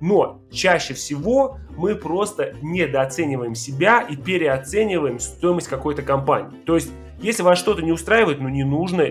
Но 0.00 0.40
чаще 0.50 0.94
всего 0.94 1.58
мы 1.76 1.94
просто 1.94 2.54
недооцениваем 2.62 3.54
себя 3.54 4.00
и 4.00 4.16
переоцениваем 4.16 5.20
стоимость 5.20 5.68
какой-то 5.68 6.00
компании. 6.02 6.56
То 6.64 6.74
есть 6.76 6.90
если 7.22 7.42
вас 7.42 7.58
что-то 7.58 7.82
не 7.82 7.92
устраивает, 7.92 8.40
ну 8.40 8.48
не 8.48 8.64
нужно 8.64 9.04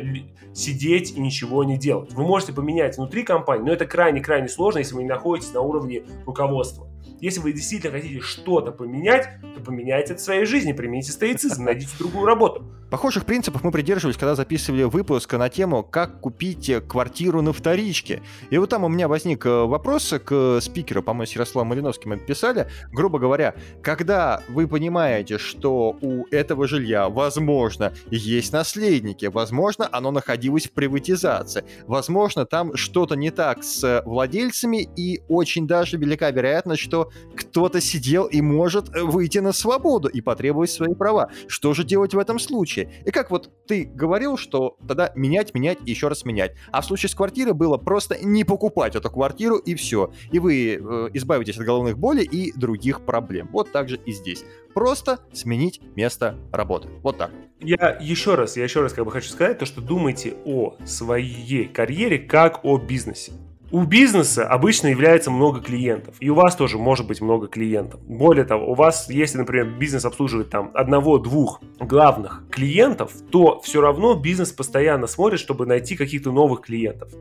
сидеть 0.53 1.11
и 1.11 1.19
ничего 1.19 1.63
не 1.63 1.77
делать. 1.77 2.11
Вы 2.13 2.23
можете 2.23 2.53
поменять 2.53 2.97
внутри 2.97 3.23
компании, 3.23 3.65
но 3.65 3.71
это 3.71 3.85
крайне-крайне 3.85 4.47
сложно, 4.47 4.79
если 4.79 4.95
вы 4.95 5.03
не 5.03 5.09
находитесь 5.09 5.53
на 5.53 5.61
уровне 5.61 6.03
руководства. 6.25 6.87
Если 7.21 7.39
вы 7.39 7.53
действительно 7.53 7.91
хотите 7.91 8.21
что-то 8.21 8.71
поменять, 8.71 9.27
то 9.55 9.61
поменяйте 9.61 10.13
это 10.13 10.21
в 10.21 10.25
своей 10.25 10.45
жизни, 10.45 10.71
примените 10.71 11.11
стоицизм, 11.11 11.65
найдите 11.65 11.91
другую 11.99 12.25
работу. 12.25 12.63
Похожих 12.89 13.25
принципов 13.25 13.63
мы 13.63 13.71
придерживались, 13.71 14.17
когда 14.17 14.33
записывали 14.33 14.81
выпуск 14.81 15.31
на 15.33 15.47
тему 15.49 15.83
«Как 15.83 16.21
купить 16.21 16.71
квартиру 16.87 17.43
на 17.43 17.53
вторичке». 17.53 18.23
И 18.49 18.57
вот 18.57 18.71
там 18.71 18.83
у 18.83 18.87
меня 18.87 19.07
возник 19.07 19.45
э, 19.45 19.65
вопрос 19.65 20.11
к 20.25 20.59
спикеру, 20.59 21.03
по-моему, 21.03 21.27
с 21.27 21.33
Ярославом 21.33 21.67
Малиновским 21.69 22.09
мы 22.09 22.17
писали. 22.17 22.67
Грубо 22.91 23.19
говоря, 23.19 23.53
когда 23.83 24.41
вы 24.49 24.67
понимаете, 24.67 25.37
что 25.37 25.97
у 26.01 26.25
этого 26.31 26.67
жилья, 26.67 27.09
возможно, 27.09 27.93
есть 28.09 28.53
наследники, 28.53 29.27
возможно, 29.27 29.87
оно 29.91 30.09
находилось 30.09 30.65
в 30.65 30.71
приватизации, 30.71 31.65
возможно, 31.85 32.45
там 32.45 32.75
что-то 32.75 33.15
не 33.15 33.29
так 33.29 33.63
с 33.63 34.01
владельцами, 34.03 34.89
и 34.95 35.21
очень 35.27 35.67
даже 35.67 35.97
велика 35.97 36.31
вероятность, 36.31 36.81
что 36.81 37.11
кто-то 37.35 37.81
сидел 37.81 38.25
и 38.25 38.41
может 38.41 38.89
выйти 38.89 39.37
на 39.37 39.51
свободу 39.51 40.07
и 40.07 40.21
потребовать 40.21 40.71
свои 40.71 40.95
права. 40.95 41.29
Что 41.47 41.75
же 41.75 41.83
делать 41.83 42.15
в 42.15 42.17
этом 42.17 42.39
случае? 42.39 42.78
И 43.05 43.11
как 43.11 43.31
вот 43.31 43.51
ты 43.67 43.85
говорил, 43.85 44.37
что 44.37 44.77
тогда 44.87 45.11
менять, 45.15 45.53
менять 45.53 45.79
и 45.85 45.91
еще 45.91 46.07
раз 46.07 46.25
менять. 46.25 46.55
А 46.71 46.81
в 46.81 46.85
случае 46.85 47.09
с 47.09 47.15
квартирой 47.15 47.53
было 47.53 47.77
просто 47.77 48.17
не 48.23 48.43
покупать 48.43 48.95
эту 48.95 49.09
квартиру 49.09 49.57
и 49.57 49.75
все. 49.75 50.11
И 50.31 50.39
вы 50.39 50.73
э, 50.75 51.09
избавитесь 51.13 51.57
от 51.57 51.65
головных 51.65 51.97
болей 51.97 52.25
и 52.25 52.51
других 52.57 53.01
проблем. 53.01 53.49
Вот 53.51 53.71
так 53.71 53.89
же 53.89 53.97
и 54.05 54.11
здесь. 54.11 54.43
Просто 54.73 55.19
сменить 55.33 55.81
место 55.95 56.37
работы. 56.51 56.89
Вот 57.01 57.17
так. 57.17 57.31
Я 57.59 57.97
еще 57.99 58.35
раз, 58.35 58.55
я 58.55 58.63
еще 58.63 58.81
раз 58.81 58.93
как 58.93 59.05
бы 59.05 59.11
хочу 59.11 59.29
сказать, 59.29 59.57
то, 59.57 59.65
что 59.65 59.81
думайте 59.81 60.35
о 60.45 60.75
своей 60.85 61.67
карьере 61.67 62.19
как 62.19 62.63
о 62.63 62.77
бизнесе. 62.77 63.33
У 63.71 63.83
бизнеса 63.83 64.47
обычно 64.47 64.87
является 64.87 65.29
много 65.29 65.59
клиентов, 65.59 66.15
и 66.19 66.29
у 66.31 66.33
вас 66.33 66.55
тоже 66.55 66.79
может 66.79 67.05
быть 67.05 67.21
много 67.21 67.47
клиентов. 67.47 68.01
Более 68.01 68.43
того, 68.43 68.71
у 68.71 68.73
вас, 68.73 69.07
если, 69.11 69.37
например, 69.37 69.77
бизнес 69.77 70.05
обслуживает 70.05 70.49
там 70.49 70.71
одного-двух 70.73 71.61
главных 71.79 72.45
клиентов, 72.49 73.13
то 73.29 73.61
все 73.61 73.79
равно 73.79 74.15
бизнес 74.15 74.51
постоянно 74.51 75.05
смотрит, 75.05 75.39
чтобы 75.39 75.67
найти 75.67 75.95
каких-то 75.95 76.31
новых 76.31 76.61
клиентов. 76.61 77.13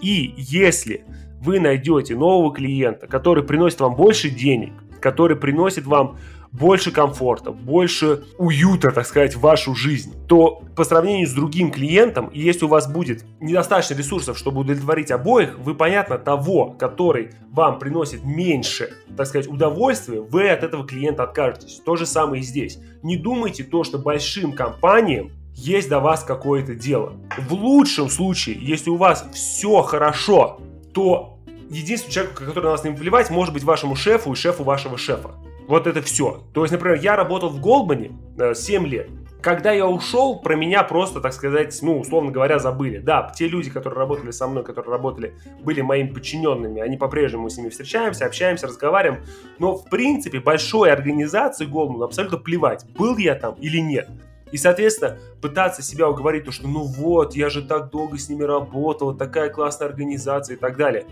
И 0.00 0.34
если 0.36 1.04
вы 1.40 1.58
найдете 1.58 2.14
нового 2.14 2.54
клиента, 2.54 3.08
который 3.08 3.42
приносит 3.42 3.80
вам 3.80 3.96
больше 3.96 4.30
денег, 4.30 4.74
который 5.00 5.36
приносит 5.36 5.84
вам 5.84 6.16
больше 6.58 6.90
комфорта, 6.90 7.52
больше 7.52 8.24
уюта, 8.36 8.90
так 8.90 9.06
сказать, 9.06 9.36
в 9.36 9.40
вашу 9.40 9.74
жизнь, 9.74 10.14
то 10.26 10.62
по 10.76 10.84
сравнению 10.84 11.26
с 11.26 11.32
другим 11.32 11.70
клиентом, 11.70 12.26
и 12.28 12.40
если 12.40 12.64
у 12.64 12.68
вас 12.68 12.90
будет 12.90 13.24
недостаточно 13.40 13.94
ресурсов, 13.94 14.36
чтобы 14.36 14.60
удовлетворить 14.60 15.10
обоих, 15.10 15.58
вы, 15.58 15.74
понятно, 15.74 16.18
того, 16.18 16.70
который 16.78 17.30
вам 17.50 17.78
приносит 17.78 18.24
меньше, 18.24 18.92
так 19.16 19.26
сказать, 19.26 19.48
удовольствия, 19.48 20.20
вы 20.20 20.48
от 20.48 20.62
этого 20.62 20.86
клиента 20.86 21.22
откажетесь. 21.22 21.80
То 21.84 21.96
же 21.96 22.06
самое 22.06 22.42
и 22.42 22.44
здесь. 22.44 22.78
Не 23.02 23.16
думайте 23.16 23.64
то, 23.64 23.84
что 23.84 23.98
большим 23.98 24.52
компаниям 24.52 25.32
есть 25.54 25.88
до 25.88 26.00
вас 26.00 26.22
какое-то 26.22 26.74
дело. 26.74 27.14
В 27.48 27.52
лучшем 27.52 28.08
случае, 28.08 28.58
если 28.60 28.90
у 28.90 28.96
вас 28.96 29.26
все 29.32 29.82
хорошо, 29.82 30.60
то 30.92 31.38
единственный 31.70 32.12
человек, 32.12 32.34
который 32.34 32.64
на 32.64 32.70
вас 32.70 32.84
не 32.84 32.92
плевать, 32.92 33.30
может 33.30 33.52
быть 33.54 33.64
вашему 33.64 33.96
шефу 33.96 34.32
и 34.32 34.36
шефу 34.36 34.62
вашего 34.62 34.96
шефа. 34.96 35.30
Вот 35.68 35.86
это 35.86 36.00
все. 36.00 36.44
То 36.54 36.62
есть, 36.62 36.72
например, 36.72 36.98
я 36.98 37.14
работал 37.14 37.50
в 37.50 37.60
Голдмане 37.60 38.12
7 38.54 38.84
э, 38.84 38.88
лет. 38.88 39.10
Когда 39.42 39.70
я 39.70 39.86
ушел, 39.86 40.40
про 40.40 40.56
меня 40.56 40.82
просто, 40.82 41.20
так 41.20 41.34
сказать, 41.34 41.78
ну, 41.82 42.00
условно 42.00 42.32
говоря, 42.32 42.58
забыли. 42.58 42.98
Да, 42.98 43.30
те 43.36 43.46
люди, 43.46 43.70
которые 43.70 43.98
работали 43.98 44.30
со 44.30 44.48
мной, 44.48 44.64
которые 44.64 44.90
работали, 44.90 45.34
были 45.62 45.82
моими 45.82 46.08
подчиненными, 46.08 46.80
они 46.80 46.96
по-прежнему 46.96 47.50
с 47.50 47.58
ними 47.58 47.68
встречаемся, 47.68 48.24
общаемся, 48.24 48.66
разговариваем. 48.66 49.22
Но, 49.58 49.76
в 49.76 49.88
принципе, 49.90 50.40
большой 50.40 50.90
организации 50.90 51.66
Голдман 51.66 52.02
абсолютно 52.02 52.38
плевать, 52.38 52.86
был 52.98 53.18
я 53.18 53.34
там 53.34 53.54
или 53.60 53.78
нет. 53.78 54.08
И, 54.50 54.56
соответственно, 54.56 55.18
пытаться 55.42 55.82
себя 55.82 56.08
уговорить, 56.08 56.46
то, 56.46 56.50
что 56.50 56.66
ну 56.66 56.84
вот, 56.84 57.36
я 57.36 57.50
же 57.50 57.62
так 57.62 57.90
долго 57.90 58.16
с 58.16 58.30
ними 58.30 58.42
работал, 58.42 59.14
такая 59.14 59.50
классная 59.50 59.88
организация 59.88 60.56
и 60.56 60.58
так 60.58 60.78
далее. 60.78 61.04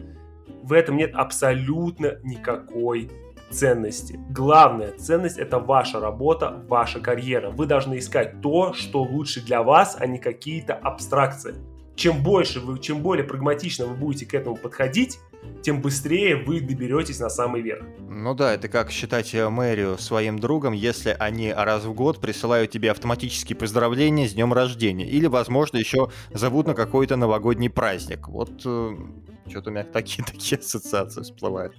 В 0.62 0.72
этом 0.72 0.96
нет 0.96 1.12
абсолютно 1.14 2.18
никакой 2.24 3.10
ценности. 3.50 4.18
Главная 4.30 4.92
ценность– 4.92 5.38
это 5.38 5.58
ваша 5.58 6.00
работа, 6.00 6.64
ваша 6.68 7.00
карьера. 7.00 7.50
Вы 7.50 7.66
должны 7.66 7.98
искать 7.98 8.40
то, 8.40 8.72
что 8.72 9.02
лучше 9.02 9.40
для 9.40 9.62
вас, 9.62 9.96
а 9.98 10.06
не 10.06 10.18
какие-то 10.18 10.74
абстракции. 10.74 11.54
Чем 11.94 12.22
больше 12.22 12.60
вы, 12.60 12.78
чем 12.78 13.00
более 13.00 13.24
прагматично 13.24 13.86
вы 13.86 13.94
будете 13.94 14.26
к 14.26 14.34
этому 14.34 14.56
подходить, 14.56 15.18
тем 15.62 15.80
быстрее 15.80 16.36
вы 16.36 16.60
доберетесь 16.60 17.18
на 17.20 17.30
самый 17.30 17.62
верх. 17.62 17.84
Ну 18.08 18.34
да, 18.34 18.54
это 18.54 18.68
как 18.68 18.90
считать 18.90 19.32
мэрию 19.34 19.98
своим 19.98 20.38
другом, 20.38 20.72
если 20.72 21.16
они 21.18 21.52
раз 21.52 21.84
в 21.84 21.94
год 21.94 22.20
присылают 22.20 22.70
тебе 22.70 22.90
автоматические 22.90 23.56
поздравления 23.56 24.28
с 24.28 24.34
днем 24.34 24.52
рождения. 24.52 25.08
Или, 25.08 25.26
возможно, 25.26 25.78
еще 25.78 26.10
зовут 26.32 26.66
на 26.66 26.74
какой-то 26.74 27.16
новогодний 27.16 27.70
праздник. 27.70 28.28
Вот 28.28 28.62
э, 28.64 28.96
что-то 29.48 29.70
у 29.70 29.72
меня 29.72 29.84
такие, 29.92 30.24
такие 30.24 30.58
ассоциации 30.58 31.22
всплывают. 31.22 31.74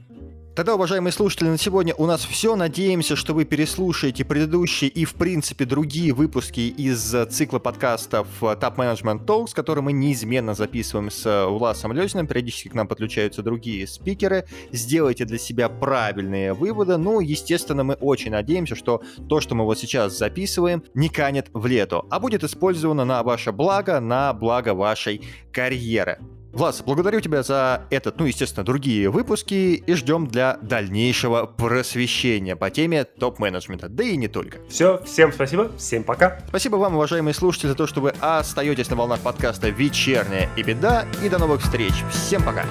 Тогда, 0.58 0.74
уважаемые 0.74 1.12
слушатели, 1.12 1.50
на 1.50 1.58
сегодня 1.60 1.94
у 1.94 2.08
нас 2.08 2.26
все. 2.26 2.56
Надеемся, 2.56 3.16
что 3.16 3.36
вы 3.36 3.46
переслушаете 3.46 4.26
предыдущие 4.26 4.90
и, 4.90 5.06
в 5.06 5.14
принципе, 5.14 5.66
другие 5.66 6.14
выпуски 6.14 6.62
из 6.62 7.16
цикла 7.30 7.60
подкастов 7.60 8.28
Top 8.42 8.76
Management 8.76 9.24
Talks, 9.28 9.54
которые 9.54 9.84
мы 9.84 9.94
неизменно 9.94 10.56
записываем 10.56 11.12
с 11.12 11.46
Уласом 11.46 11.94
Лезиным. 11.94 12.26
Периодически 12.26 12.70
к 12.70 12.74
нам 12.74 12.88
подключаются 12.88 13.44
другие 13.44 13.86
спикеры. 13.86 14.48
Сделайте 14.72 15.26
для 15.26 15.38
себя 15.38 15.70
правильные 15.70 16.56
выводы. 16.56 16.98
Ну, 16.98 17.20
естественно, 17.20 17.84
мы 17.84 17.94
очень 17.94 18.32
надеемся, 18.32 18.74
что 18.74 19.04
то, 19.30 19.40
что 19.40 19.54
мы 19.54 19.64
вот 19.64 19.78
сейчас 19.78 20.18
записываем, 20.18 20.84
не 20.96 21.10
канет 21.10 21.52
в 21.54 21.68
лету, 21.68 22.08
а 22.10 22.20
будет 22.20 22.44
использовано 22.44 23.06
на 23.06 23.22
ваше 23.22 23.52
благо, 23.52 24.00
на 24.00 24.34
благо 24.34 24.74
вашей 24.74 25.22
карьеры. 25.54 26.18
Влас, 26.52 26.82
благодарю 26.82 27.20
тебя 27.20 27.44
за 27.44 27.84
этот, 27.90 28.20
ну, 28.20 28.26
естественно, 28.26 28.66
другие 28.66 29.10
выпуски 29.10 29.84
и 29.86 29.94
ждем 29.94 30.28
для 30.28 30.58
дальнейшего 30.62 31.46
просвещения 31.46 32.56
по 32.56 32.70
теме 32.70 33.04
топ-менеджмента, 33.04 33.90
да 33.90 34.04
и 34.04 34.18
не 34.18 34.28
только. 34.28 34.60
Все, 34.70 35.02
всем 35.04 35.32
спасибо, 35.32 35.72
всем 35.78 36.04
пока. 36.04 36.40
Спасибо 36.48 36.78
вам, 36.78 36.96
уважаемые 36.96 37.34
слушатели, 37.34 37.70
за 37.70 37.76
то, 37.76 37.86
что 37.86 38.02
вы 38.02 38.14
остаетесь 38.20 38.90
на 38.90 38.96
волнах 38.96 39.20
подкаста 39.20 39.70
«Вечерняя 39.70 40.50
и 40.56 40.64
беда», 40.64 41.06
и 41.24 41.30
до 41.30 41.38
новых 41.38 41.62
встреч. 41.62 41.94
Всем 42.12 42.44
пока. 42.44 42.66